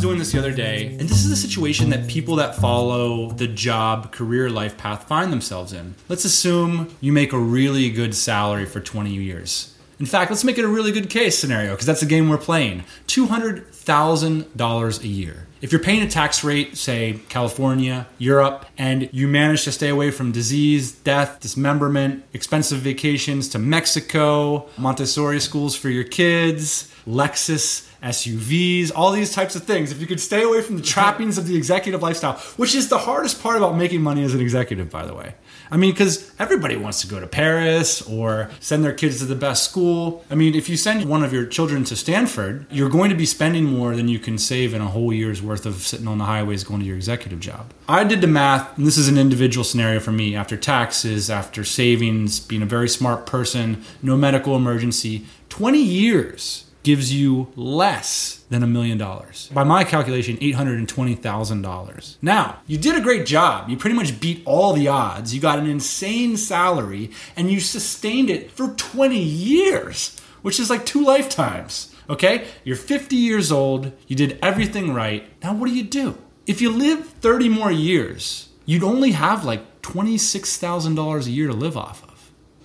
Doing 0.04 0.20
this 0.20 0.34
the 0.34 0.38
other 0.38 0.52
day, 0.52 0.88
and 1.00 1.08
this 1.08 1.24
is 1.24 1.32
a 1.32 1.36
situation 1.38 1.90
that 1.90 2.06
people 2.10 2.36
that 2.36 2.58
follow 2.58 3.30
the 3.30 3.48
job 3.48 4.12
career 4.12 4.50
life 4.50 4.78
path 4.78 5.08
find 5.08 5.32
themselves 5.32 5.72
in. 5.72 5.96
Let's 6.10 6.26
assume 6.26 6.94
you 7.00 7.14
make 7.14 7.32
a 7.32 7.40
really 7.40 7.90
good 7.90 8.14
salary 8.14 8.66
for 8.66 8.82
20 8.82 9.14
years. 9.14 9.74
In 10.02 10.06
fact, 10.06 10.30
let's 10.30 10.44
make 10.44 10.58
it 10.58 10.66
a 10.66 10.68
really 10.68 10.92
good 10.92 11.10
case 11.10 11.40
scenario 11.40 11.72
because 11.72 11.86
that's 11.86 12.02
the 12.02 12.06
game 12.06 12.28
we're 12.28 12.38
playing. 12.38 12.84
$200,000 13.08 15.04
a 15.04 15.08
year. 15.08 15.48
If 15.62 15.72
you're 15.72 15.80
paying 15.80 16.02
a 16.02 16.10
tax 16.10 16.44
rate, 16.44 16.76
say 16.76 17.22
California, 17.30 18.06
Europe, 18.18 18.66
and 18.78 19.10
you 19.14 19.30
manage 19.30 19.64
to 19.64 19.72
stay 19.72 19.88
away 19.88 20.12
from 20.12 20.34
disease, 20.34 20.92
death, 20.92 21.40
dismemberment, 21.40 22.26
expensive 22.34 22.80
vacations 22.80 23.48
to 23.50 23.60
Mexico, 23.60 24.68
Montessori 24.78 25.40
schools 25.40 25.78
for 25.78 25.88
your 25.88 26.04
kids, 26.04 26.94
Lexus 27.08 27.88
SUVs, 28.04 28.92
all 28.94 29.12
these 29.12 29.34
types 29.34 29.56
of 29.56 29.64
things. 29.64 29.92
If 29.92 30.02
you 30.02 30.08
could 30.08 30.20
stay 30.20 30.44
away 30.44 30.62
from 30.62 30.76
the 30.76 30.84
trappings 30.84 31.38
of 31.38 31.48
the 31.48 31.56
executive 31.56 32.02
lifestyle, 32.02 32.34
which 32.58 32.76
is 32.76 32.90
the 32.90 32.98
hardest 32.98 33.42
part 33.42 33.58
about 33.58 33.78
making 33.78 34.02
money 34.02 34.24
as 34.24 34.34
an 34.34 34.42
executive, 34.42 34.90
by 34.90 35.06
the 35.06 35.16
way. 35.16 35.36
I 35.72 35.78
mean, 35.78 35.92
because 35.92 36.32
everybody 36.38 36.76
wants 36.76 37.02
to 37.02 37.08
go 37.08 37.20
to 37.20 37.28
Paris 37.28 38.02
or 38.02 38.52
send 38.60 38.84
their 38.84 38.94
kids 38.94 39.20
to 39.20 39.26
the 39.26 39.36
best 39.36 39.64
school. 39.64 40.24
I 40.30 40.36
mean, 40.36 40.54
if 40.54 40.68
you 40.70 40.76
send 40.76 41.06
one 41.06 41.24
of 41.24 41.32
your 41.32 41.46
children 41.46 41.84
to 41.86 41.96
Stanford, 41.96 42.68
you're 42.70 42.90
going 42.90 43.10
to 43.10 43.16
be 43.16 43.26
spending 43.26 43.66
more 43.66 43.96
than 43.96 44.08
you 44.08 44.20
can 44.20 44.38
save 44.38 44.74
in 44.74 44.82
a 44.82 44.88
whole 44.88 45.14
year's 45.14 45.42
worth 45.42 45.66
of 45.66 45.76
sitting 45.76 46.08
on 46.08 46.18
the 46.18 46.26
highways 46.26 46.64
going 46.64 46.82
to 46.82 46.86
your 46.86 46.98
executive 46.98 47.40
job. 47.40 47.74
I 47.88 48.04
did 48.04 48.22
the 48.22 48.28
math, 48.28 48.78
and 48.78 48.86
this 48.86 48.98
is 48.98 49.08
an 49.08 49.18
individual 49.18 49.64
scenario 49.64 50.00
for 50.00 50.12
me 50.12 50.36
after 50.36 50.58
taxes, 50.58 51.30
after 51.30 51.64
savings, 51.64 52.40
being 52.40 52.62
a 52.62 52.68
very 52.68 52.90
smart 52.90 53.26
person, 53.26 53.84
no 54.02 54.18
medical 54.18 54.56
emergency. 54.56 55.26
20 55.50 55.80
years 55.80 56.66
gives 56.84 57.14
you 57.14 57.48
less 57.56 58.44
than 58.50 58.62
a 58.62 58.68
million 58.68 58.98
dollars. 58.98 59.50
By 59.54 59.64
my 59.64 59.84
calculation, 59.84 60.38
$820,000. 60.38 62.16
Now, 62.22 62.60
you 62.68 62.78
did 62.78 62.96
a 62.96 63.02
great 63.02 63.26
job. 63.26 63.70
You 63.70 63.78
pretty 63.78 63.96
much 63.96 64.20
beat 64.20 64.44
all 64.46 64.74
the 64.74 64.90
odds. 64.90 65.34
You 65.34 65.42
got 65.42 65.60
an 65.60 65.70
insane 65.70 66.38
salary 66.38 67.12
and 67.36 67.50
you 67.50 67.60
sustained 67.60 68.30
it 68.30 68.52
for 68.52 68.70
20 68.76 69.18
years, 69.18 70.20
which 70.42 70.60
is 70.60 70.70
like 70.70 70.86
two 70.86 71.04
lifetimes. 71.04 71.96
Okay? 72.10 72.48
You're 72.64 72.76
50 72.76 73.16
years 73.16 73.52
old. 73.52 73.92
You 74.08 74.16
did 74.16 74.38
everything 74.42 74.94
right. 74.94 75.24
Now, 75.42 75.54
what 75.54 75.68
do 75.70 75.76
you 75.76 75.84
do? 75.84 76.18
If 76.46 76.62
you 76.62 76.70
live 76.70 77.08
30 77.08 77.48
more 77.48 77.72
years, 77.72 78.50
you'd 78.66 78.84
only 78.84 79.12
have 79.12 79.46
like 79.46 79.82
$26,000 79.82 81.26
a 81.26 81.30
year 81.32 81.48
to 81.48 81.54
live 81.54 81.78
off 81.78 82.04
of. 82.04 82.13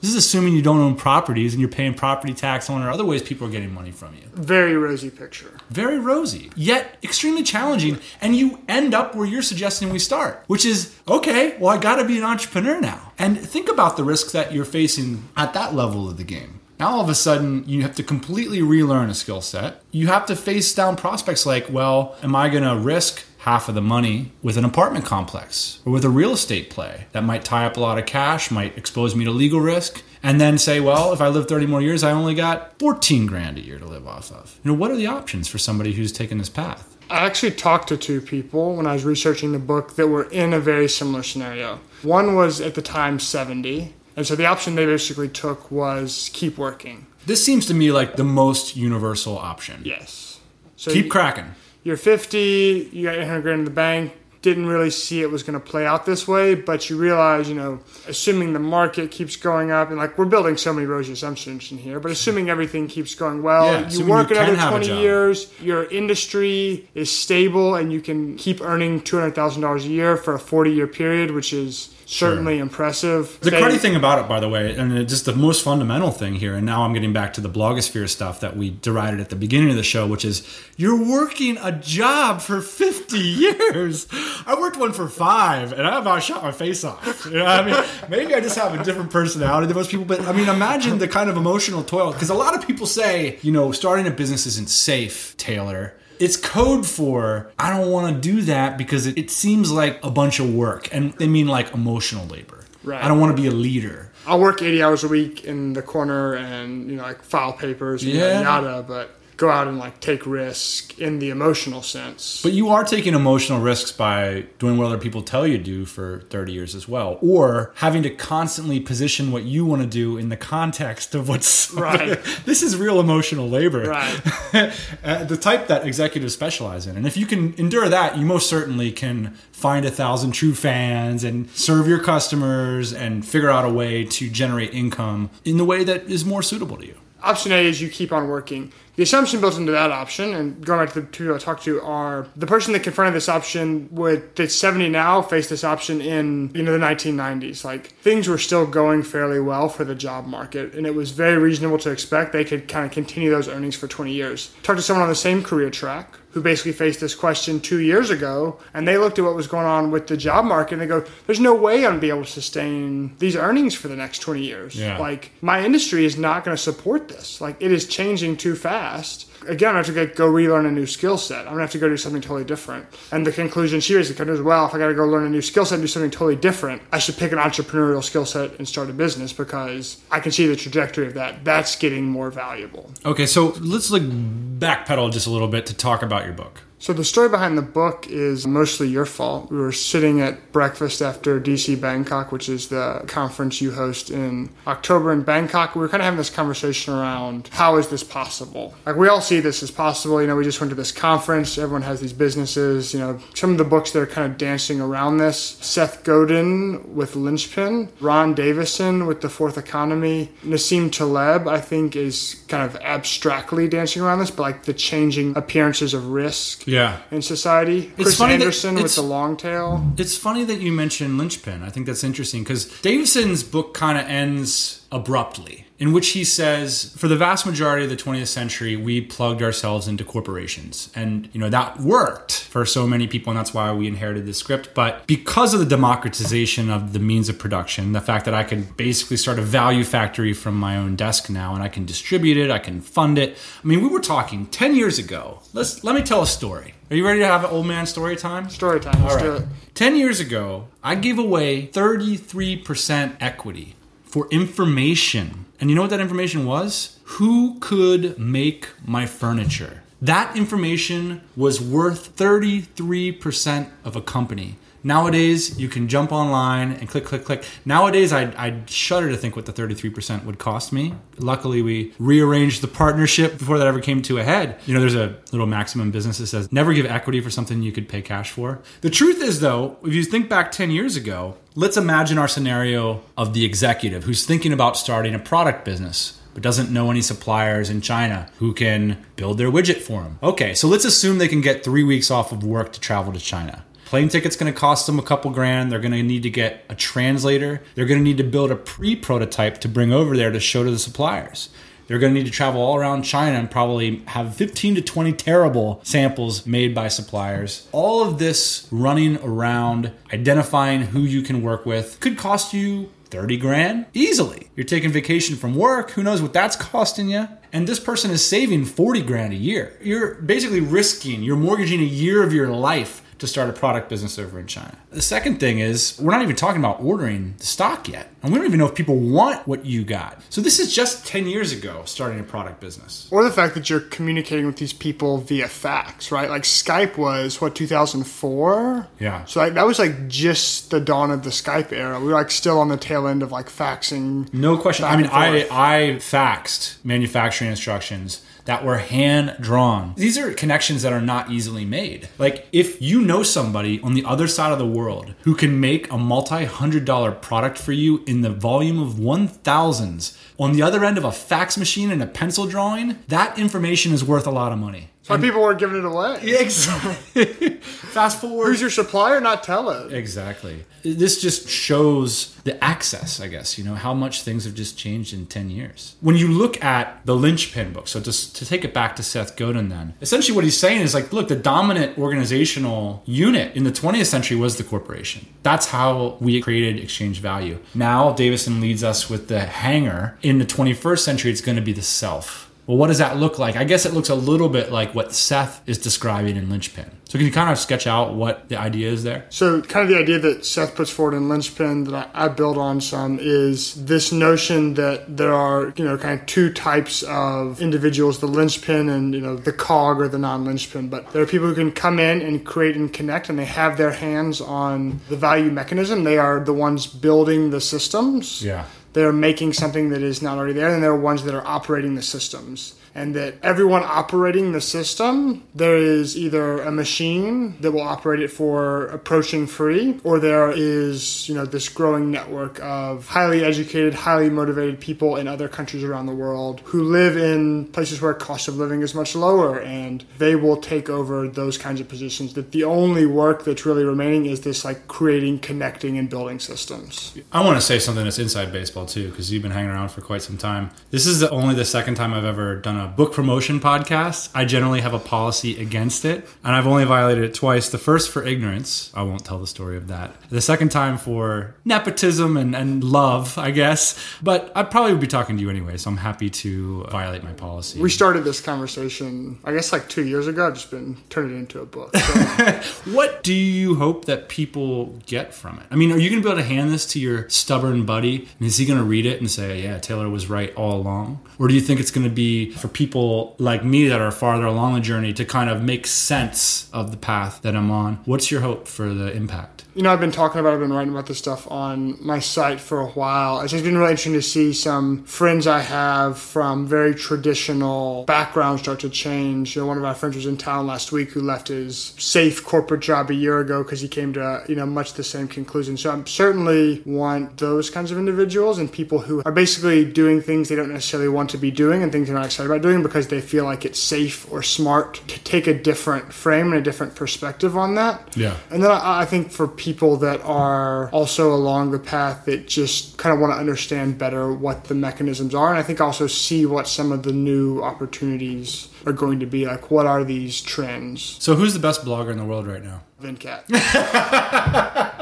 This 0.00 0.10
is 0.10 0.16
assuming 0.16 0.54
you 0.54 0.62
don't 0.62 0.80
own 0.80 0.94
properties 0.94 1.54
and 1.54 1.60
you're 1.60 1.68
paying 1.68 1.94
property 1.94 2.32
tax 2.32 2.70
on 2.70 2.82
or 2.82 2.90
other 2.90 3.04
ways 3.04 3.22
people 3.22 3.48
are 3.48 3.50
getting 3.50 3.74
money 3.74 3.90
from 3.90 4.14
you. 4.14 4.22
Very 4.32 4.76
rosy 4.76 5.10
picture. 5.10 5.56
Very 5.70 5.98
rosy, 5.98 6.50
yet 6.54 6.96
extremely 7.02 7.42
challenging. 7.42 7.98
And 8.20 8.36
you 8.36 8.62
end 8.68 8.94
up 8.94 9.14
where 9.14 9.26
you're 9.26 9.42
suggesting 9.42 9.90
we 9.90 9.98
start, 9.98 10.44
which 10.46 10.64
is 10.64 10.94
okay, 11.08 11.56
well, 11.58 11.76
I 11.76 11.78
gotta 11.78 12.04
be 12.04 12.16
an 12.16 12.24
entrepreneur 12.24 12.80
now. 12.80 13.12
And 13.18 13.38
think 13.38 13.68
about 13.68 13.96
the 13.96 14.04
risks 14.04 14.32
that 14.32 14.52
you're 14.52 14.64
facing 14.64 15.28
at 15.36 15.52
that 15.54 15.74
level 15.74 16.08
of 16.08 16.16
the 16.16 16.24
game. 16.24 16.60
Now 16.78 16.90
all 16.90 17.00
of 17.00 17.08
a 17.08 17.14
sudden 17.14 17.64
you 17.68 17.82
have 17.82 17.96
to 17.96 18.04
completely 18.04 18.62
relearn 18.62 19.10
a 19.10 19.14
skill 19.14 19.40
set. 19.40 19.82
You 19.90 20.06
have 20.06 20.26
to 20.26 20.36
face 20.36 20.72
down 20.74 20.94
prospects 20.94 21.44
like, 21.44 21.68
well, 21.70 22.16
am 22.22 22.36
I 22.36 22.48
going 22.48 22.62
to 22.62 22.76
risk 22.76 23.24
half 23.48 23.66
of 23.66 23.74
the 23.74 23.80
money 23.80 24.30
with 24.42 24.58
an 24.58 24.64
apartment 24.66 25.06
complex 25.06 25.80
or 25.86 25.90
with 25.90 26.04
a 26.04 26.08
real 26.10 26.32
estate 26.32 26.68
play 26.68 27.06
that 27.12 27.24
might 27.24 27.42
tie 27.46 27.64
up 27.64 27.78
a 27.78 27.80
lot 27.80 27.96
of 27.98 28.04
cash, 28.04 28.50
might 28.50 28.76
expose 28.76 29.16
me 29.16 29.24
to 29.24 29.30
legal 29.30 29.58
risk, 29.58 30.02
and 30.22 30.38
then 30.38 30.58
say, 30.58 30.80
well, 30.80 31.14
if 31.14 31.20
I 31.22 31.28
live 31.28 31.48
30 31.48 31.64
more 31.64 31.80
years, 31.80 32.04
I 32.04 32.10
only 32.10 32.34
got 32.34 32.78
14 32.78 33.24
grand 33.24 33.56
a 33.56 33.62
year 33.62 33.78
to 33.78 33.86
live 33.86 34.06
off 34.06 34.30
of. 34.30 34.60
You 34.62 34.70
know, 34.70 34.76
what 34.76 34.90
are 34.90 34.96
the 34.96 35.06
options 35.06 35.48
for 35.48 35.56
somebody 35.56 35.94
who's 35.94 36.12
taken 36.12 36.36
this 36.36 36.50
path? 36.50 36.94
I 37.08 37.24
actually 37.24 37.52
talked 37.52 37.88
to 37.88 37.96
two 37.96 38.20
people 38.20 38.76
when 38.76 38.86
I 38.86 38.92
was 38.92 39.06
researching 39.06 39.52
the 39.52 39.58
book 39.58 39.96
that 39.96 40.08
were 40.08 40.24
in 40.24 40.52
a 40.52 40.60
very 40.60 40.86
similar 40.86 41.22
scenario. 41.22 41.80
One 42.02 42.34
was 42.34 42.60
at 42.60 42.74
the 42.74 42.82
time 42.82 43.18
70, 43.18 43.94
and 44.14 44.26
so 44.26 44.36
the 44.36 44.44
option 44.44 44.74
they 44.74 44.84
basically 44.84 45.30
took 45.30 45.70
was 45.70 46.28
keep 46.34 46.58
working. 46.58 47.06
This 47.24 47.42
seems 47.42 47.64
to 47.64 47.72
me 47.72 47.92
like 47.92 48.16
the 48.16 48.24
most 48.24 48.76
universal 48.76 49.38
option. 49.38 49.80
Yes. 49.86 50.38
So 50.76 50.92
Keep 50.92 51.06
you- 51.06 51.10
cracking. 51.10 51.54
You're 51.82 51.96
50, 51.96 52.90
you 52.92 53.04
got 53.04 53.12
your 53.12 53.22
100 53.22 53.42
grand 53.42 53.58
in 53.60 53.64
the 53.64 53.70
bank, 53.70 54.12
didn't 54.40 54.66
really 54.66 54.90
see 54.90 55.20
it 55.20 55.30
was 55.30 55.42
going 55.42 55.58
to 55.58 55.64
play 55.64 55.84
out 55.84 56.06
this 56.06 56.28
way, 56.28 56.54
but 56.54 56.88
you 56.88 56.96
realize, 56.96 57.48
you 57.48 57.56
know, 57.56 57.80
assuming 58.06 58.52
the 58.52 58.58
market 58.60 59.10
keeps 59.10 59.34
going 59.36 59.70
up, 59.72 59.88
and 59.88 59.98
like 59.98 60.16
we're 60.16 60.26
building 60.26 60.56
so 60.56 60.72
many 60.72 60.86
rosy 60.86 61.12
assumptions 61.12 61.72
in 61.72 61.78
here, 61.78 61.98
but 61.98 62.12
assuming 62.12 62.48
everything 62.48 62.86
keeps 62.86 63.14
going 63.14 63.42
well, 63.42 63.66
Yeah, 63.66 63.88
you 63.90 64.06
work 64.06 64.30
you 64.30 64.36
another 64.36 64.56
20 64.70 65.00
years, 65.00 65.52
your 65.60 65.84
industry 65.90 66.88
is 66.94 67.10
stable, 67.10 67.74
and 67.74 67.92
you 67.92 68.00
can 68.00 68.36
keep 68.36 68.60
earning 68.60 69.00
$200,000 69.00 69.84
a 69.84 69.88
year 69.88 70.16
for 70.16 70.34
a 70.34 70.38
40 70.38 70.70
year 70.70 70.86
period, 70.86 71.32
which 71.32 71.52
is 71.52 71.94
certainly 72.10 72.58
impressive. 72.58 73.38
The 73.40 73.50
They- 73.50 73.60
cruddy 73.60 73.76
thing 73.78 73.94
about 73.94 74.18
it, 74.18 74.26
by 74.28 74.40
the 74.40 74.48
way, 74.48 74.74
and 74.74 75.06
just 75.08 75.26
the 75.26 75.34
most 75.34 75.62
fundamental 75.62 76.10
thing 76.10 76.36
here, 76.36 76.54
and 76.54 76.64
now 76.64 76.82
I'm 76.82 76.94
getting 76.94 77.12
back 77.12 77.34
to 77.34 77.40
the 77.42 77.48
blogosphere 77.50 78.08
stuff 78.08 78.40
that 78.40 78.56
we 78.56 78.70
derided 78.70 79.20
at 79.20 79.28
the 79.28 79.36
beginning 79.36 79.70
of 79.70 79.76
the 79.76 79.82
show, 79.82 80.06
which 80.06 80.24
is 80.24 80.42
you're 80.76 80.96
working 81.00 81.58
a 81.62 81.70
job 81.72 82.40
for 82.40 82.60
50 82.62 83.18
years. 83.18 84.06
I 84.46 84.56
worked 84.58 84.78
one 84.78 84.92
for 84.92 85.06
five, 85.08 85.72
and 85.72 85.86
I 85.86 85.98
about 85.98 86.22
shot 86.22 86.42
my 86.42 86.52
face 86.52 86.82
off. 86.84 87.26
You 87.28 87.38
know 87.38 87.44
what 87.44 87.60
I 87.60 87.64
mean? 87.70 87.84
Maybe 88.08 88.34
I 88.34 88.40
just 88.40 88.56
have 88.58 88.78
a 88.78 88.82
different 88.82 89.10
personality 89.10 89.66
than 89.66 89.76
most 89.76 89.90
people, 89.90 90.06
but 90.06 90.20
I 90.26 90.32
mean, 90.32 90.48
imagine 90.48 90.98
the 90.98 91.08
kind 91.08 91.28
of 91.28 91.36
emotional 91.36 91.82
toil. 91.84 92.12
Because 92.12 92.30
a 92.30 92.34
lot 92.34 92.54
of 92.54 92.66
people 92.66 92.86
say, 92.86 93.38
you 93.42 93.52
know, 93.52 93.70
starting 93.72 94.06
a 94.06 94.10
business 94.10 94.46
isn't 94.46 94.70
safe, 94.70 95.36
Taylor. 95.36 95.92
It's 96.20 96.36
code 96.36 96.86
for 96.86 97.50
I 97.58 97.70
don't 97.76 97.90
want 97.90 98.14
to 98.14 98.20
do 98.20 98.42
that 98.42 98.76
because 98.78 99.06
it, 99.06 99.16
it 99.18 99.30
seems 99.30 99.70
like 99.70 99.98
a 100.04 100.10
bunch 100.10 100.40
of 100.40 100.52
work, 100.54 100.88
and 100.94 101.12
they 101.14 101.26
mean 101.28 101.46
like 101.48 101.72
emotional 101.74 102.26
labor. 102.26 102.64
Right. 102.84 103.02
I 103.02 103.08
don't 103.08 103.20
want 103.20 103.36
to 103.36 103.42
be 103.42 103.48
a 103.48 103.52
leader. 103.52 104.10
I'll 104.26 104.40
work 104.40 104.62
80 104.62 104.82
hours 104.82 105.04
a 105.04 105.08
week 105.08 105.44
in 105.44 105.72
the 105.72 105.82
corner 105.82 106.34
and, 106.34 106.90
you 106.90 106.96
know, 106.96 107.02
like 107.02 107.22
file 107.22 107.52
papers, 107.52 108.02
and 108.02 108.12
Yeah. 108.12 108.40
yada, 108.42 108.66
yada, 108.68 108.82
but 108.86 109.10
go 109.38 109.48
out 109.48 109.68
and 109.68 109.78
like 109.78 110.00
take 110.00 110.26
risk 110.26 110.98
in 110.98 111.20
the 111.20 111.30
emotional 111.30 111.80
sense. 111.80 112.42
But 112.42 112.52
you 112.52 112.68
are 112.70 112.82
taking 112.84 113.14
emotional 113.14 113.60
risks 113.60 113.92
by 113.92 114.46
doing 114.58 114.76
what 114.76 114.86
other 114.86 114.98
people 114.98 115.22
tell 115.22 115.46
you 115.46 115.56
to 115.56 115.62
do 115.64 115.84
for 115.86 116.22
30 116.28 116.52
years 116.52 116.74
as 116.74 116.88
well, 116.88 117.18
or 117.22 117.72
having 117.76 118.02
to 118.02 118.10
constantly 118.10 118.80
position 118.80 119.30
what 119.30 119.44
you 119.44 119.64
want 119.64 119.80
to 119.80 119.88
do 119.88 120.18
in 120.18 120.28
the 120.28 120.36
context 120.36 121.14
of 121.14 121.28
what's 121.28 121.72
Right. 121.78 122.18
this 122.44 122.62
is 122.62 122.76
real 122.76 122.98
emotional 123.00 123.48
labor. 123.48 123.84
Right. 123.88 124.20
Uh, 125.04 125.24
the 125.24 125.36
type 125.36 125.68
that 125.68 125.86
executives 125.86 126.34
specialize 126.34 126.86
in. 126.86 126.96
And 126.96 127.06
if 127.06 127.16
you 127.16 127.24
can 127.26 127.54
endure 127.54 127.88
that, 127.88 128.18
you 128.18 128.26
most 128.26 128.48
certainly 128.48 128.90
can 128.90 129.34
find 129.52 129.84
a 129.86 129.90
thousand 129.90 130.32
true 130.32 130.54
fans 130.54 131.22
and 131.22 131.48
serve 131.50 131.86
your 131.86 132.00
customers 132.02 132.92
and 132.92 133.24
figure 133.26 133.50
out 133.50 133.64
a 133.64 133.70
way 133.72 134.04
to 134.04 134.28
generate 134.28 134.74
income 134.74 135.30
in 135.44 135.56
the 135.56 135.64
way 135.64 135.84
that 135.84 136.04
is 136.10 136.24
more 136.24 136.42
suitable 136.42 136.76
to 136.78 136.86
you. 136.86 136.96
Option 137.22 137.52
A 137.52 137.66
is 137.66 137.80
you 137.80 137.88
keep 137.88 138.12
on 138.12 138.28
working. 138.28 138.72
The 138.96 139.02
assumption 139.04 139.40
built 139.40 139.56
into 139.56 139.70
that 139.72 139.92
option, 139.92 140.34
and 140.34 140.64
going 140.64 140.84
back 140.84 140.92
to 140.94 141.02
the 141.02 141.06
two 141.06 141.34
I 141.34 141.38
talked 141.38 141.62
to, 141.64 141.80
are 141.82 142.26
the 142.34 142.46
person 142.46 142.72
that 142.72 142.82
confronted 142.82 143.14
this 143.14 143.28
option 143.28 143.88
with 143.92 144.34
that's 144.34 144.54
70 144.54 144.88
now 144.88 145.22
faced 145.22 145.50
this 145.50 145.62
option 145.62 146.00
in 146.00 146.50
you 146.54 146.62
know 146.62 146.72
the 146.72 146.84
1990s. 146.84 147.64
Like 147.64 147.88
things 147.88 148.26
were 148.26 148.38
still 148.38 148.66
going 148.66 149.02
fairly 149.02 149.40
well 149.40 149.68
for 149.68 149.84
the 149.84 149.94
job 149.94 150.26
market, 150.26 150.74
and 150.74 150.86
it 150.86 150.94
was 150.94 151.12
very 151.12 151.38
reasonable 151.38 151.78
to 151.78 151.90
expect 151.90 152.32
they 152.32 152.44
could 152.44 152.66
kind 152.66 152.86
of 152.86 152.92
continue 152.92 153.30
those 153.30 153.48
earnings 153.48 153.76
for 153.76 153.86
20 153.86 154.12
years. 154.12 154.52
Talked 154.62 154.78
to 154.78 154.82
someone 154.82 155.04
on 155.04 155.08
the 155.08 155.14
same 155.14 155.42
career 155.42 155.70
track 155.70 156.17
who 156.30 156.42
basically 156.42 156.72
faced 156.72 157.00
this 157.00 157.14
question 157.14 157.60
two 157.60 157.80
years 157.80 158.10
ago, 158.10 158.58
and 158.74 158.86
they 158.86 158.98
looked 158.98 159.18
at 159.18 159.24
what 159.24 159.34
was 159.34 159.46
going 159.46 159.66
on 159.66 159.90
with 159.90 160.06
the 160.06 160.16
job 160.16 160.44
market, 160.44 160.74
and 160.74 160.82
they 160.82 160.86
go, 160.86 161.04
"There's 161.26 161.40
no 161.40 161.54
way 161.54 161.78
I'm 161.78 161.92
gonna 161.92 162.00
be 162.00 162.10
able 162.10 162.24
to 162.24 162.30
sustain 162.30 163.16
these 163.18 163.36
earnings 163.36 163.74
for 163.74 163.88
the 163.88 163.96
next 163.96 164.20
20 164.20 164.42
years. 164.42 164.74
Yeah. 164.76 164.98
Like 164.98 165.32
my 165.40 165.64
industry 165.64 166.04
is 166.04 166.16
not 166.18 166.44
going 166.44 166.56
to 166.56 166.62
support 166.62 167.08
this. 167.08 167.40
Like 167.40 167.56
it 167.60 167.72
is 167.72 167.86
changing 167.86 168.36
too 168.36 168.54
fast. 168.54 169.27
Again, 169.46 169.74
I 169.74 169.78
have 169.78 169.86
to 169.86 169.92
go- 169.92 170.06
go 170.06 170.26
relearn 170.26 170.66
a 170.66 170.70
new 170.70 170.86
skill 170.86 171.16
set. 171.18 171.40
I'm 171.40 171.52
gonna 171.52 171.60
have 171.60 171.70
to 171.72 171.78
go 171.78 171.88
do 171.88 171.96
something 171.96 172.20
totally 172.20 172.44
different. 172.44 172.86
And 173.12 173.26
the 173.26 173.32
conclusion 173.32 173.80
she 173.80 173.94
basically 173.94 174.24
comes 174.24 174.38
is, 174.38 174.42
well, 174.42 174.66
if 174.66 174.74
I 174.74 174.78
got 174.78 174.88
to 174.88 174.94
go 174.94 175.04
learn 175.06 175.24
a 175.24 175.28
new 175.30 175.42
skill 175.42 175.64
set 175.64 175.76
and 175.76 175.82
do 175.82 175.88
something 175.88 176.10
totally 176.10 176.36
different, 176.36 176.82
I 176.92 176.98
should 176.98 177.16
pick 177.16 177.32
an 177.32 177.38
entrepreneurial 177.38 178.02
skill 178.02 178.24
set 178.26 178.58
and 178.58 178.66
start 178.66 178.90
a 178.90 178.92
business 178.92 179.32
because 179.32 179.98
I 180.10 180.20
can 180.20 180.32
see 180.32 180.46
the 180.46 180.56
trajectory 180.56 181.06
of 181.06 181.14
that. 181.14 181.44
That's 181.44 181.76
getting 181.76 182.04
more 182.06 182.30
valuable. 182.30 182.90
Okay, 183.04 183.26
so 183.26 183.54
let's 183.60 183.90
like 183.90 184.02
backpedal 184.02 185.12
just 185.12 185.26
a 185.26 185.30
little 185.30 185.48
bit 185.48 185.66
to 185.66 185.74
talk 185.74 186.02
about 186.02 186.24
your 186.24 186.34
book. 186.34 186.60
So 186.80 186.92
the 186.92 187.04
story 187.04 187.28
behind 187.28 187.58
the 187.58 187.62
book 187.62 188.06
is 188.08 188.46
mostly 188.46 188.88
your 188.88 189.04
fault. 189.04 189.50
We 189.50 189.58
were 189.58 189.72
sitting 189.72 190.20
at 190.20 190.52
breakfast 190.52 191.02
after 191.02 191.40
DC 191.40 191.80
Bangkok, 191.80 192.30
which 192.30 192.48
is 192.48 192.68
the 192.68 193.02
conference 193.08 193.60
you 193.60 193.72
host 193.72 194.10
in 194.10 194.50
October 194.66 195.12
in 195.12 195.22
Bangkok. 195.22 195.74
We 195.74 195.80
were 195.80 195.88
kind 195.88 196.00
of 196.00 196.04
having 196.04 196.18
this 196.18 196.30
conversation 196.30 196.94
around 196.94 197.48
how 197.52 197.76
is 197.76 197.88
this 197.88 198.04
possible? 198.04 198.74
Like 198.86 198.96
we 198.96 199.08
all 199.08 199.20
see 199.20 199.40
this 199.40 199.62
as 199.62 199.72
possible. 199.72 200.20
You 200.20 200.28
know, 200.28 200.36
we 200.36 200.44
just 200.44 200.60
went 200.60 200.70
to 200.70 200.76
this 200.76 200.92
conference. 200.92 201.58
Everyone 201.58 201.82
has 201.82 202.00
these 202.00 202.12
businesses. 202.12 202.94
You 202.94 203.00
know, 203.00 203.20
some 203.34 203.50
of 203.50 203.58
the 203.58 203.64
books 203.64 203.90
that 203.90 204.00
are 204.00 204.06
kind 204.06 204.30
of 204.30 204.38
dancing 204.38 204.80
around 204.80 205.18
this. 205.18 205.58
Seth 205.60 206.04
Godin 206.04 206.94
with 206.94 207.16
Linchpin, 207.16 207.88
Ron 208.00 208.34
Davison 208.34 209.06
with 209.06 209.20
The 209.20 209.28
Fourth 209.28 209.58
Economy, 209.58 210.30
Nassim 210.44 210.92
Taleb, 210.92 211.48
I 211.48 211.60
think, 211.60 211.96
is 211.96 212.36
kind 212.46 212.62
of 212.62 212.76
abstractly 212.76 213.68
dancing 213.68 214.02
around 214.02 214.20
this, 214.20 214.30
but 214.30 214.42
like 214.44 214.64
the 214.64 214.72
changing 214.72 215.36
appearances 215.36 215.92
of 215.92 216.08
risk 216.08 216.67
Yeah. 216.68 216.98
in 217.10 217.22
society. 217.22 217.90
Chris 217.96 218.18
funny 218.18 218.36
that 218.36 218.42
Anderson 218.42 218.74
with 218.74 218.84
it's- 218.84 218.96
the 218.96 219.02
long 219.02 219.36
tail. 219.36 219.92
It's 219.96 220.16
funny 220.16 220.44
that 220.44 220.60
you 220.60 220.70
mentioned 220.72 221.16
Linchpin. 221.16 221.62
I 221.62 221.70
think 221.70 221.86
that's 221.86 222.04
interesting 222.04 222.42
because 222.42 222.66
Davison's 222.82 223.42
book 223.42 223.72
kind 223.74 223.96
of 223.98 224.04
ends 224.06 224.82
abruptly, 224.92 225.66
in 225.78 225.92
which 225.92 226.08
he 226.08 226.24
says, 226.24 226.92
for 226.96 227.06
the 227.06 227.16
vast 227.16 227.46
majority 227.46 227.84
of 227.84 227.90
the 227.90 227.96
20th 227.96 228.26
century, 228.26 228.74
we 228.74 229.00
plugged 229.00 229.42
ourselves 229.42 229.86
into 229.86 230.02
corporations. 230.04 230.90
And, 230.94 231.28
you 231.32 231.40
know, 231.40 231.48
that 231.50 231.78
worked 231.78 232.32
for 232.32 232.66
so 232.66 232.86
many 232.86 233.06
people, 233.06 233.30
and 233.30 233.38
that's 233.38 233.54
why 233.54 233.72
we 233.72 233.86
inherited 233.86 234.26
this 234.26 234.38
script. 234.38 234.74
But 234.74 235.06
because 235.06 235.54
of 235.54 235.60
the 235.60 235.66
democratization 235.66 236.68
of 236.68 236.92
the 236.92 236.98
means 236.98 237.28
of 237.28 237.38
production, 237.38 237.92
the 237.92 238.00
fact 238.00 238.24
that 238.24 238.34
I 238.34 238.42
can 238.42 238.64
basically 238.76 239.16
start 239.16 239.38
a 239.38 239.42
value 239.42 239.84
factory 239.84 240.32
from 240.32 240.58
my 240.58 240.76
own 240.76 240.96
desk 240.96 241.30
now 241.30 241.54
and 241.54 241.62
I 241.62 241.68
can 241.68 241.86
distribute 241.86 242.36
it, 242.36 242.50
I 242.50 242.58
can 242.58 242.80
fund 242.80 243.16
it. 243.16 243.36
I 243.62 243.66
mean, 243.66 243.80
we 243.80 243.88
were 243.88 244.00
talking 244.00 244.46
10 244.46 244.74
years 244.74 244.98
ago. 244.98 245.40
Let's 245.52 245.84
let 245.84 245.94
me 245.94 246.02
tell 246.02 246.22
a 246.22 246.26
story. 246.26 246.74
Are 246.90 246.96
you 246.96 247.06
ready 247.06 247.20
to 247.20 247.26
have 247.26 247.44
an 247.44 247.50
old 247.50 247.66
man 247.66 247.86
story 247.86 248.16
time? 248.16 248.48
Story 248.48 248.80
time. 248.80 249.00
Let's 249.02 249.16
All 249.16 249.20
do 249.20 249.32
it. 249.34 249.44
10 249.74 249.94
years 249.94 250.18
ago, 250.20 250.66
I 250.82 250.94
gave 250.94 251.18
away 251.18 251.68
33% 251.68 253.16
equity 253.20 253.76
for 254.08 254.26
information. 254.30 255.44
And 255.60 255.68
you 255.68 255.76
know 255.76 255.82
what 255.82 255.90
that 255.90 256.00
information 256.00 256.46
was? 256.46 256.98
Who 257.18 257.58
could 257.60 258.18
make 258.18 258.68
my 258.84 259.06
furniture? 259.06 259.82
That 260.00 260.36
information 260.36 261.22
was 261.36 261.60
worth 261.60 262.16
33% 262.16 263.70
of 263.84 263.96
a 263.96 264.00
company. 264.00 264.56
Nowadays, 264.82 265.58
you 265.58 265.68
can 265.68 265.88
jump 265.88 266.12
online 266.12 266.72
and 266.72 266.88
click, 266.88 267.04
click, 267.04 267.24
click. 267.24 267.44
Nowadays, 267.64 268.12
I'd, 268.12 268.34
I'd 268.36 268.70
shudder 268.70 269.08
to 269.10 269.16
think 269.16 269.36
what 269.36 269.46
the 269.46 269.52
33% 269.52 270.24
would 270.24 270.38
cost 270.38 270.72
me. 270.72 270.94
Luckily, 271.18 271.62
we 271.62 271.92
rearranged 271.98 272.62
the 272.62 272.68
partnership 272.68 273.38
before 273.38 273.58
that 273.58 273.66
ever 273.66 273.80
came 273.80 274.02
to 274.02 274.18
a 274.18 274.24
head. 274.24 274.58
You 274.66 274.74
know, 274.74 274.80
there's 274.80 274.94
a 274.94 275.16
little 275.32 275.46
maximum 275.46 275.90
business 275.90 276.18
that 276.18 276.28
says 276.28 276.50
never 276.52 276.72
give 276.72 276.86
equity 276.86 277.20
for 277.20 277.30
something 277.30 277.62
you 277.62 277.72
could 277.72 277.88
pay 277.88 278.02
cash 278.02 278.30
for. 278.30 278.60
The 278.80 278.90
truth 278.90 279.22
is, 279.22 279.40
though, 279.40 279.78
if 279.84 279.94
you 279.94 280.04
think 280.04 280.28
back 280.28 280.52
10 280.52 280.70
years 280.70 280.96
ago, 280.96 281.36
let's 281.54 281.76
imagine 281.76 282.18
our 282.18 282.28
scenario 282.28 283.02
of 283.16 283.34
the 283.34 283.44
executive 283.44 284.04
who's 284.04 284.24
thinking 284.24 284.52
about 284.52 284.76
starting 284.76 285.14
a 285.14 285.18
product 285.18 285.64
business 285.64 286.18
but 286.38 286.42
doesn't 286.44 286.70
know 286.70 286.88
any 286.88 287.02
suppliers 287.02 287.68
in 287.68 287.80
China 287.80 288.30
who 288.38 288.54
can 288.54 289.04
build 289.16 289.38
their 289.38 289.50
widget 289.50 289.78
for 289.78 290.02
him. 290.04 290.20
Okay, 290.22 290.54
so 290.54 290.68
let's 290.68 290.84
assume 290.84 291.18
they 291.18 291.26
can 291.26 291.40
get 291.40 291.64
three 291.64 291.82
weeks 291.82 292.12
off 292.12 292.30
of 292.30 292.44
work 292.44 292.72
to 292.74 292.78
travel 292.78 293.12
to 293.12 293.18
China. 293.18 293.64
Plane 293.88 294.10
ticket's 294.10 294.36
going 294.36 294.52
to 294.52 294.60
cost 294.60 294.84
them 294.84 294.98
a 294.98 295.02
couple 295.02 295.30
grand. 295.30 295.72
They're 295.72 295.78
going 295.78 295.92
to 295.92 296.02
need 296.02 296.22
to 296.24 296.28
get 296.28 296.62
a 296.68 296.74
translator. 296.74 297.62
They're 297.74 297.86
going 297.86 297.98
to 297.98 298.04
need 298.04 298.18
to 298.18 298.22
build 298.22 298.50
a 298.50 298.54
pre 298.54 298.94
prototype 298.94 299.62
to 299.62 299.68
bring 299.68 299.94
over 299.94 300.14
there 300.14 300.30
to 300.30 300.38
show 300.38 300.62
to 300.62 300.70
the 300.70 300.78
suppliers. 300.78 301.48
They're 301.86 301.98
going 301.98 302.12
to 302.12 302.20
need 302.20 302.26
to 302.26 302.30
travel 302.30 302.60
all 302.60 302.76
around 302.76 303.04
China 303.04 303.38
and 303.38 303.50
probably 303.50 304.00
have 304.08 304.36
15 304.36 304.74
to 304.74 304.82
20 304.82 305.14
terrible 305.14 305.80
samples 305.84 306.44
made 306.44 306.74
by 306.74 306.88
suppliers. 306.88 307.66
All 307.72 308.06
of 308.06 308.18
this 308.18 308.68
running 308.70 309.16
around 309.22 309.92
identifying 310.12 310.82
who 310.82 311.00
you 311.00 311.22
can 311.22 311.40
work 311.40 311.64
with 311.64 311.98
could 311.98 312.18
cost 312.18 312.52
you 312.52 312.92
30 313.06 313.38
grand 313.38 313.86
easily. 313.94 314.50
You're 314.54 314.66
taking 314.66 314.90
vacation 314.90 315.34
from 315.34 315.54
work, 315.54 315.92
who 315.92 316.02
knows 316.02 316.20
what 316.20 316.34
that's 316.34 316.56
costing 316.56 317.08
you? 317.08 317.26
And 317.54 317.66
this 317.66 317.80
person 317.80 318.10
is 318.10 318.22
saving 318.22 318.66
40 318.66 319.00
grand 319.00 319.32
a 319.32 319.36
year. 319.36 319.78
You're 319.80 320.16
basically 320.16 320.60
risking, 320.60 321.22
you're 321.22 321.36
mortgaging 321.36 321.80
a 321.80 321.84
year 321.84 322.22
of 322.22 322.34
your 322.34 322.48
life 322.48 323.00
to 323.18 323.26
start 323.26 323.50
a 323.50 323.52
product 323.52 323.88
business 323.88 324.18
over 324.18 324.38
in 324.38 324.46
China. 324.46 324.76
The 324.90 325.02
second 325.02 325.40
thing 325.40 325.58
is, 325.58 325.98
we're 326.00 326.12
not 326.12 326.22
even 326.22 326.36
talking 326.36 326.60
about 326.60 326.80
ordering 326.82 327.34
the 327.38 327.46
stock 327.46 327.88
yet. 327.88 328.10
And 328.22 328.32
we 328.32 328.38
don't 328.38 328.46
even 328.46 328.58
know 328.58 328.66
if 328.66 328.74
people 328.74 328.96
want 328.96 329.46
what 329.46 329.64
you 329.64 329.84
got. 329.84 330.20
So 330.30 330.40
this 330.40 330.58
is 330.58 330.74
just 330.74 331.06
10 331.06 331.26
years 331.26 331.52
ago 331.52 331.82
starting 331.84 332.18
a 332.18 332.22
product 332.22 332.60
business. 332.60 333.08
Or 333.10 333.22
the 333.22 333.30
fact 333.30 333.54
that 333.54 333.68
you're 333.70 333.80
communicating 333.80 334.46
with 334.46 334.56
these 334.56 334.72
people 334.72 335.18
via 335.18 335.48
fax, 335.48 336.10
right? 336.10 336.30
Like 336.30 336.42
Skype 336.42 336.96
was, 336.96 337.40
what, 337.40 337.54
2004? 337.54 338.88
Yeah. 338.98 339.24
So 339.24 339.40
like, 339.40 339.54
that 339.54 339.66
was 339.66 339.78
like 339.78 340.08
just 340.08 340.70
the 340.70 340.80
dawn 340.80 341.10
of 341.10 341.22
the 341.24 341.30
Skype 341.30 341.72
era. 341.72 342.00
We 342.00 342.06
were 342.06 342.12
like 342.12 342.30
still 342.30 342.58
on 342.58 342.68
the 342.68 342.76
tail 342.76 343.06
end 343.06 343.22
of 343.22 343.30
like 343.30 343.48
faxing. 343.48 344.32
No 344.32 344.56
question. 344.56 344.84
I 344.84 344.96
mean, 344.96 345.06
I. 345.12 345.46
I 345.50 345.96
faxed 345.98 346.76
manufacturing 346.84 347.50
instructions 347.50 348.22
that 348.48 348.64
were 348.64 348.78
hand 348.78 349.36
drawn. 349.40 349.92
These 349.98 350.16
are 350.16 350.32
connections 350.32 350.80
that 350.80 350.94
are 350.94 351.02
not 351.02 351.30
easily 351.30 351.66
made. 351.66 352.08
Like, 352.16 352.46
if 352.50 352.80
you 352.80 353.02
know 353.02 353.22
somebody 353.22 353.78
on 353.82 353.92
the 353.92 354.06
other 354.06 354.26
side 354.26 354.52
of 354.52 354.58
the 354.58 354.66
world 354.66 355.12
who 355.24 355.34
can 355.34 355.60
make 355.60 355.92
a 355.92 355.98
multi 355.98 356.46
hundred 356.46 356.86
dollar 356.86 357.12
product 357.12 357.58
for 357.58 357.72
you 357.72 358.02
in 358.06 358.22
the 358.22 358.30
volume 358.30 358.78
of 358.78 358.98
one 358.98 359.28
thousands 359.28 360.16
on 360.38 360.52
the 360.52 360.62
other 360.62 360.82
end 360.82 360.96
of 360.96 361.04
a 361.04 361.12
fax 361.12 361.58
machine 361.58 361.90
and 361.90 362.02
a 362.02 362.06
pencil 362.06 362.46
drawing, 362.46 362.98
that 363.08 363.38
information 363.38 363.92
is 363.92 364.02
worth 364.02 364.26
a 364.26 364.30
lot 364.30 364.50
of 364.50 364.58
money. 364.58 364.88
Why 365.08 365.16
people 365.16 365.40
weren't 365.40 365.58
giving 365.58 365.78
it 365.78 365.84
away. 365.84 366.18
Exactly. 366.48 367.24
Fast 367.60 368.20
forward. 368.20 368.46
Who's 368.46 368.60
your 368.60 368.70
supplier? 368.70 369.20
Not 369.20 369.42
tell 369.42 369.70
it. 369.70 369.92
Exactly. 369.92 370.64
This 370.82 371.20
just 371.20 371.48
shows 371.48 372.34
the 372.44 372.62
access, 372.62 373.20
I 373.20 373.26
guess, 373.28 373.58
you 373.58 373.64
know, 373.64 373.74
how 373.74 373.92
much 373.92 374.22
things 374.22 374.44
have 374.44 374.54
just 374.54 374.78
changed 374.78 375.12
in 375.12 375.26
10 375.26 375.50
years. 375.50 375.96
When 376.00 376.16
you 376.16 376.28
look 376.28 376.62
at 376.62 377.04
the 377.04 377.16
linchpin 377.16 377.72
book, 377.72 377.88
so 377.88 378.00
just 378.00 378.36
to 378.36 378.46
take 378.46 378.64
it 378.64 378.72
back 378.72 378.94
to 378.96 379.02
Seth 379.02 379.36
Godin 379.36 379.68
then, 379.68 379.94
essentially 380.00 380.34
what 380.34 380.44
he's 380.44 380.56
saying 380.56 380.80
is 380.82 380.94
like, 380.94 381.12
look, 381.12 381.28
the 381.28 381.36
dominant 381.36 381.98
organizational 381.98 383.02
unit 383.04 383.54
in 383.56 383.64
the 383.64 383.72
20th 383.72 384.06
century 384.06 384.36
was 384.36 384.56
the 384.56 384.64
corporation. 384.64 385.26
That's 385.42 385.66
how 385.66 386.16
we 386.20 386.40
created 386.40 386.82
exchange 386.82 387.20
value. 387.20 387.58
Now, 387.74 388.12
Davison 388.12 388.60
leads 388.60 388.84
us 388.84 389.10
with 389.10 389.28
the 389.28 389.40
hanger. 389.40 390.18
In 390.22 390.38
the 390.38 390.46
21st 390.46 390.98
century, 391.00 391.30
it's 391.30 391.40
going 391.40 391.56
to 391.56 391.62
be 391.62 391.72
the 391.72 391.82
self. 391.82 392.47
Well, 392.68 392.76
what 392.76 392.88
does 392.88 392.98
that 392.98 393.16
look 393.16 393.38
like? 393.38 393.56
I 393.56 393.64
guess 393.64 393.86
it 393.86 393.94
looks 393.94 394.10
a 394.10 394.14
little 394.14 394.50
bit 394.50 394.70
like 394.70 394.94
what 394.94 395.14
Seth 395.14 395.66
is 395.66 395.78
describing 395.78 396.36
in 396.36 396.50
Linchpin. 396.50 396.90
So 397.04 397.16
can 397.16 397.26
you 397.26 397.32
kind 397.32 397.50
of 397.50 397.58
sketch 397.58 397.86
out 397.86 398.12
what 398.12 398.50
the 398.50 398.56
idea 398.56 398.90
is 398.90 399.04
there? 399.04 399.24
So, 399.30 399.62
kind 399.62 399.84
of 399.84 399.88
the 399.88 399.98
idea 399.98 400.18
that 400.18 400.44
Seth 400.44 400.74
puts 400.74 400.90
forward 400.90 401.14
in 401.14 401.30
Linchpin 401.30 401.84
that 401.84 402.10
I, 402.14 402.26
I 402.26 402.28
build 402.28 402.58
on 402.58 402.82
some 402.82 403.18
is 403.18 403.86
this 403.86 404.12
notion 404.12 404.74
that 404.74 405.16
there 405.16 405.32
are, 405.32 405.72
you 405.76 405.84
know, 405.86 405.96
kind 405.96 406.20
of 406.20 406.26
two 406.26 406.52
types 406.52 407.02
of 407.04 407.62
individuals 407.62 408.18
the 408.18 408.28
Lynchpin 408.28 408.94
and, 408.94 409.14
you 409.14 409.22
know, 409.22 409.34
the 409.34 409.52
cog 409.52 409.98
or 409.98 410.08
the 410.08 410.18
non 410.18 410.44
Lynchpin. 410.44 410.90
But 410.90 411.10
there 411.12 411.22
are 411.22 411.26
people 411.26 411.46
who 411.46 411.54
can 411.54 411.72
come 411.72 411.98
in 411.98 412.20
and 412.20 412.44
create 412.44 412.76
and 412.76 412.92
connect 412.92 413.30
and 413.30 413.38
they 413.38 413.46
have 413.46 413.78
their 413.78 413.92
hands 413.92 414.42
on 414.42 415.00
the 415.08 415.16
value 415.16 415.50
mechanism. 415.50 416.04
They 416.04 416.18
are 416.18 416.38
the 416.38 416.52
ones 416.52 416.86
building 416.86 417.48
the 417.48 417.62
systems. 417.62 418.44
Yeah. 418.44 418.66
They're 418.92 419.12
making 419.12 419.52
something 419.52 419.90
that 419.90 420.02
is 420.02 420.22
not 420.22 420.38
already 420.38 420.54
there, 420.54 420.72
and 420.72 420.82
there 420.82 420.90
are 420.90 420.98
ones 420.98 421.24
that 421.24 421.34
are 421.34 421.46
operating 421.46 421.94
the 421.94 422.02
systems. 422.02 422.74
And 422.94 423.14
that 423.14 423.34
everyone 423.42 423.82
operating 423.84 424.52
the 424.52 424.60
system, 424.60 425.44
there 425.54 425.76
is 425.76 426.16
either 426.16 426.60
a 426.62 426.72
machine 426.72 427.60
that 427.60 427.72
will 427.72 427.82
operate 427.82 428.20
it 428.20 428.28
for 428.28 428.86
approaching 428.86 429.46
free, 429.46 430.00
or 430.04 430.18
there 430.18 430.50
is, 430.50 431.28
you 431.28 431.34
know, 431.34 431.44
this 431.44 431.68
growing 431.68 432.10
network 432.10 432.58
of 432.60 433.06
highly 433.08 433.44
educated, 433.44 433.94
highly 433.94 434.30
motivated 434.30 434.80
people 434.80 435.16
in 435.16 435.28
other 435.28 435.48
countries 435.48 435.84
around 435.84 436.06
the 436.06 436.14
world 436.14 436.60
who 436.64 436.82
live 436.82 437.16
in 437.16 437.66
places 437.66 438.00
where 438.00 438.14
cost 438.14 438.48
of 438.48 438.56
living 438.56 438.82
is 438.82 438.94
much 438.94 439.14
lower, 439.14 439.60
and 439.60 440.04
they 440.18 440.34
will 440.34 440.56
take 440.56 440.88
over 440.88 441.28
those 441.28 441.58
kinds 441.58 441.80
of 441.80 441.88
positions. 441.88 442.34
That 442.34 442.52
the 442.52 442.64
only 442.64 443.06
work 443.06 443.44
that's 443.44 443.66
really 443.66 443.84
remaining 443.84 444.26
is 444.26 444.40
this 444.40 444.64
like 444.64 444.88
creating, 444.88 445.40
connecting, 445.40 445.98
and 445.98 446.08
building 446.08 446.38
systems. 446.38 447.16
I 447.32 447.44
want 447.44 447.56
to 447.56 447.60
say 447.60 447.78
something 447.78 448.04
that's 448.04 448.18
inside 448.18 448.52
baseball 448.52 448.86
too, 448.86 449.10
because 449.10 449.30
you've 449.30 449.42
been 449.42 449.52
hanging 449.52 449.70
around 449.70 449.90
for 449.90 450.00
quite 450.00 450.22
some 450.22 450.38
time. 450.38 450.70
This 450.90 451.06
is 451.06 451.20
the, 451.20 451.30
only 451.30 451.54
the 451.54 451.64
second 451.64 451.94
time 451.94 452.14
I've 452.14 452.24
ever 452.24 452.56
done 452.56 452.77
a 452.78 452.86
book 452.86 453.12
promotion 453.12 453.60
podcast. 453.60 454.30
I 454.34 454.44
generally 454.44 454.80
have 454.80 454.94
a 454.94 454.98
policy 454.98 455.60
against 455.60 456.04
it, 456.04 456.28
and 456.44 456.54
I've 456.54 456.66
only 456.66 456.84
violated 456.84 457.24
it 457.24 457.34
twice. 457.34 457.68
The 457.68 457.78
first 457.78 458.10
for 458.10 458.24
ignorance. 458.24 458.90
I 458.94 459.02
won't 459.02 459.24
tell 459.24 459.38
the 459.38 459.46
story 459.46 459.76
of 459.76 459.88
that. 459.88 460.14
The 460.30 460.40
second 460.40 460.70
time 460.70 460.98
for 460.98 461.54
nepotism 461.64 462.36
and, 462.36 462.54
and 462.54 462.82
love, 462.82 463.38
I 463.38 463.50
guess. 463.50 463.98
But 464.22 464.52
I 464.54 464.62
probably 464.62 464.92
would 464.92 465.00
be 465.00 465.06
talking 465.06 465.36
to 465.36 465.42
you 465.42 465.50
anyway, 465.50 465.76
so 465.76 465.90
I'm 465.90 465.96
happy 465.96 466.30
to 466.30 466.84
violate 466.84 467.22
my 467.22 467.32
policy. 467.32 467.80
We 467.80 467.90
started 467.90 468.24
this 468.24 468.40
conversation, 468.40 469.38
I 469.44 469.52
guess, 469.52 469.72
like 469.72 469.88
two 469.88 470.04
years 470.04 470.26
ago. 470.26 470.46
I've 470.46 470.54
just 470.54 470.70
been 470.70 470.96
turning 471.10 471.36
it 471.36 471.38
into 471.38 471.60
a 471.60 471.66
book. 471.66 471.96
So 471.96 472.60
What 472.92 473.22
do 473.22 473.34
you 473.34 473.76
hope 473.76 474.04
that 474.06 474.28
people 474.28 474.98
get 475.06 475.34
from 475.34 475.58
it? 475.58 475.66
I 475.70 475.76
mean, 475.76 475.92
are 475.92 475.98
you 475.98 476.10
going 476.10 476.22
to 476.22 476.26
be 476.26 476.32
able 476.32 476.42
to 476.42 476.48
hand 476.48 476.72
this 476.72 476.86
to 476.92 477.00
your 477.00 477.28
stubborn 477.28 477.84
buddy 477.84 478.28
and 478.38 478.46
is 478.46 478.56
he 478.56 478.66
going 478.66 478.78
to 478.78 478.84
read 478.84 479.06
it 479.06 479.20
and 479.20 479.30
say, 479.30 479.62
yeah, 479.62 479.78
Taylor 479.78 480.08
was 480.08 480.28
right 480.28 480.54
all 480.54 480.80
along? 480.80 481.20
Or 481.38 481.48
do 481.48 481.54
you 481.54 481.60
think 481.60 481.80
it's 481.80 481.90
going 481.90 482.08
to 482.08 482.14
be 482.14 482.50
for 482.52 482.67
people 482.68 483.34
like 483.38 483.64
me 483.64 483.88
that 483.88 484.00
are 484.00 484.10
farther 484.10 484.46
along 484.46 484.74
the 484.74 484.80
journey 484.80 485.12
to 485.14 485.24
kind 485.24 485.50
of 485.50 485.62
make 485.62 485.86
sense 485.86 486.68
of 486.72 486.90
the 486.90 486.96
path 486.96 487.42
that 487.42 487.56
I'm 487.56 487.70
on? 487.70 488.00
What's 488.04 488.30
your 488.30 488.40
hope 488.40 488.68
for 488.68 488.92
the 488.92 489.12
impact? 489.12 489.64
you 489.78 489.84
know, 489.84 489.92
I've 489.92 490.00
been 490.00 490.10
talking 490.10 490.40
about, 490.40 490.54
I've 490.54 490.58
been 490.58 490.72
writing 490.72 490.92
about 490.92 491.06
this 491.06 491.18
stuff 491.18 491.48
on 491.52 492.04
my 492.04 492.18
site 492.18 492.58
for 492.58 492.80
a 492.80 492.88
while. 492.88 493.40
It's 493.42 493.52
just 493.52 493.62
been 493.62 493.78
really 493.78 493.92
interesting 493.92 494.14
to 494.14 494.22
see 494.22 494.52
some 494.52 495.04
friends 495.04 495.46
I 495.46 495.60
have 495.60 496.18
from 496.18 496.66
very 496.66 496.96
traditional 496.96 498.02
backgrounds 498.02 498.62
start 498.62 498.80
to 498.80 498.90
change. 498.90 499.54
You 499.54 499.62
know, 499.62 499.68
one 499.68 499.78
of 499.78 499.84
our 499.84 499.94
friends 499.94 500.16
was 500.16 500.26
in 500.26 500.36
town 500.36 500.66
last 500.66 500.90
week 500.90 501.10
who 501.10 501.20
left 501.20 501.46
his 501.46 501.94
safe 501.96 502.42
corporate 502.42 502.80
job 502.80 503.08
a 503.10 503.14
year 503.14 503.38
ago 503.38 503.62
because 503.62 503.80
he 503.80 503.86
came 503.86 504.12
to, 504.14 504.42
you 504.48 504.56
know, 504.56 504.66
much 504.66 504.94
the 504.94 505.04
same 505.04 505.28
conclusion. 505.28 505.76
So 505.76 505.92
I 505.92 506.02
certainly 506.06 506.82
want 506.84 507.36
those 507.36 507.70
kinds 507.70 507.92
of 507.92 507.98
individuals 507.98 508.58
and 508.58 508.72
people 508.72 508.98
who 508.98 509.22
are 509.24 509.30
basically 509.30 509.84
doing 509.84 510.20
things 510.20 510.48
they 510.48 510.56
don't 510.56 510.72
necessarily 510.72 511.08
want 511.08 511.30
to 511.30 511.38
be 511.38 511.52
doing 511.52 511.84
and 511.84 511.92
things 511.92 512.08
they're 512.08 512.16
not 512.16 512.26
excited 512.26 512.50
about 512.50 512.57
doing 512.58 512.82
because 512.82 513.08
they 513.08 513.20
feel 513.20 513.44
like 513.44 513.64
it's 513.64 513.78
safe 513.78 514.30
or 514.32 514.42
smart 514.42 514.94
to 515.08 515.18
take 515.24 515.46
a 515.46 515.54
different 515.54 516.12
frame 516.12 516.48
and 516.48 516.56
a 516.56 516.62
different 516.62 516.94
perspective 516.94 517.56
on 517.56 517.74
that. 517.76 518.16
Yeah. 518.16 518.36
And 518.50 518.62
then 518.62 518.70
I, 518.70 519.02
I 519.02 519.04
think 519.04 519.30
for 519.30 519.48
people 519.48 519.96
that 519.98 520.20
are 520.22 520.90
also 520.90 521.32
along 521.32 521.70
the 521.70 521.78
path 521.78 522.24
that 522.26 522.46
just 522.46 522.98
kind 522.98 523.14
of 523.14 523.20
want 523.20 523.32
to 523.32 523.38
understand 523.38 523.98
better 523.98 524.32
what 524.32 524.64
the 524.64 524.74
mechanisms 524.74 525.34
are, 525.34 525.50
and 525.50 525.58
I 525.58 525.62
think 525.62 525.80
also 525.80 526.06
see 526.06 526.46
what 526.46 526.68
some 526.68 526.92
of 526.92 527.02
the 527.02 527.12
new 527.12 527.62
opportunities 527.62 528.68
are 528.86 528.92
going 528.92 529.20
to 529.20 529.26
be. 529.26 529.46
Like, 529.46 529.70
what 529.70 529.86
are 529.86 530.04
these 530.04 530.40
trends? 530.40 531.16
So, 531.20 531.34
who's 531.34 531.54
the 531.54 531.60
best 531.60 531.84
blogger 531.84 532.10
in 532.10 532.18
the 532.18 532.24
world 532.24 532.46
right 532.46 532.62
now? 532.62 532.82
Venkat. 533.00 533.44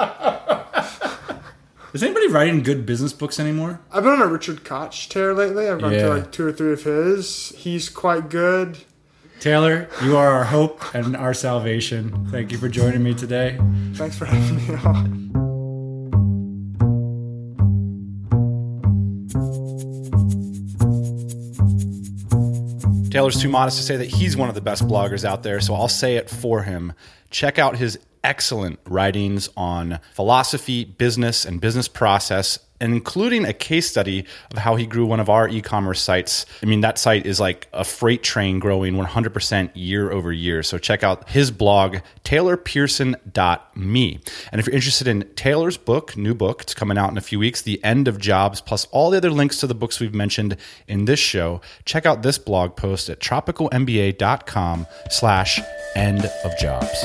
Is 1.96 2.02
anybody 2.02 2.28
writing 2.28 2.62
good 2.62 2.84
business 2.84 3.14
books 3.14 3.40
anymore? 3.40 3.80
I've 3.90 4.02
been 4.02 4.12
on 4.12 4.20
a 4.20 4.26
Richard 4.26 4.64
Koch 4.64 5.08
tear 5.08 5.32
lately. 5.32 5.66
I've 5.66 5.80
gone 5.80 5.92
Yeah. 5.94 6.02
to 6.02 6.08
like 6.10 6.30
two 6.30 6.46
or 6.46 6.52
three 6.52 6.74
of 6.74 6.82
his. 6.82 7.54
He's 7.56 7.88
quite 7.88 8.28
good. 8.28 8.76
Taylor, 9.40 9.88
you 10.04 10.14
are 10.14 10.28
our 10.30 10.44
hope 10.44 10.94
and 10.94 11.16
our 11.16 11.32
salvation. 11.32 12.28
Thank 12.30 12.52
you 12.52 12.58
for 12.58 12.68
joining 12.68 13.02
me 13.02 13.14
today. 13.14 13.58
Thanks 13.94 14.14
for 14.14 14.26
having 14.26 14.56
me 14.68 14.74
on. 14.84 15.22
Taylor's 23.10 23.40
too 23.40 23.48
modest 23.48 23.78
to 23.78 23.82
say 23.82 23.96
that 23.96 24.08
he's 24.08 24.36
one 24.36 24.50
of 24.50 24.54
the 24.54 24.60
best 24.60 24.86
bloggers 24.86 25.24
out 25.24 25.42
there, 25.42 25.60
so 25.60 25.74
I'll 25.74 25.88
say 25.88 26.16
it 26.16 26.28
for 26.28 26.62
him. 26.62 26.92
Check 27.30 27.58
out 27.58 27.76
his 27.76 27.98
excellent 28.26 28.80
writings 28.86 29.48
on 29.56 30.00
philosophy, 30.12 30.84
business, 30.84 31.44
and 31.44 31.60
business 31.60 31.86
process, 31.86 32.58
including 32.80 33.44
a 33.44 33.52
case 33.52 33.88
study 33.88 34.26
of 34.50 34.58
how 34.58 34.74
he 34.74 34.84
grew 34.84 35.06
one 35.06 35.20
of 35.20 35.30
our 35.30 35.48
e 35.48 35.62
commerce 35.62 36.02
sites. 36.02 36.44
I 36.60 36.66
mean, 36.66 36.80
that 36.80 36.98
site 36.98 37.24
is 37.24 37.38
like 37.38 37.68
a 37.72 37.84
freight 37.84 38.24
train 38.24 38.58
growing 38.58 38.94
100% 38.94 39.70
year 39.74 40.10
over 40.10 40.32
year. 40.32 40.64
So 40.64 40.76
check 40.76 41.04
out 41.04 41.28
his 41.30 41.52
blog, 41.52 41.98
taylorpearson.me. 42.24 44.20
And 44.50 44.60
if 44.60 44.66
you're 44.66 44.74
interested 44.74 45.06
in 45.06 45.22
Taylor's 45.36 45.76
book, 45.76 46.16
new 46.16 46.34
book, 46.34 46.62
it's 46.62 46.74
coming 46.74 46.98
out 46.98 47.12
in 47.12 47.16
a 47.16 47.22
few 47.22 47.38
weeks, 47.38 47.62
The 47.62 47.82
End 47.84 48.08
of 48.08 48.18
Jobs, 48.18 48.60
plus 48.60 48.86
all 48.86 49.10
the 49.10 49.18
other 49.18 49.30
links 49.30 49.60
to 49.60 49.68
the 49.68 49.74
books 49.74 50.00
we've 50.00 50.12
mentioned 50.12 50.56
in 50.88 51.04
this 51.04 51.20
show, 51.20 51.60
check 51.84 52.04
out 52.04 52.22
this 52.22 52.38
blog 52.38 52.74
post 52.74 53.08
at 53.08 53.20
tropicalmba.com 53.20 54.86
slash 55.10 55.60
end 55.94 56.24
of 56.44 56.58
jobs. 56.58 57.04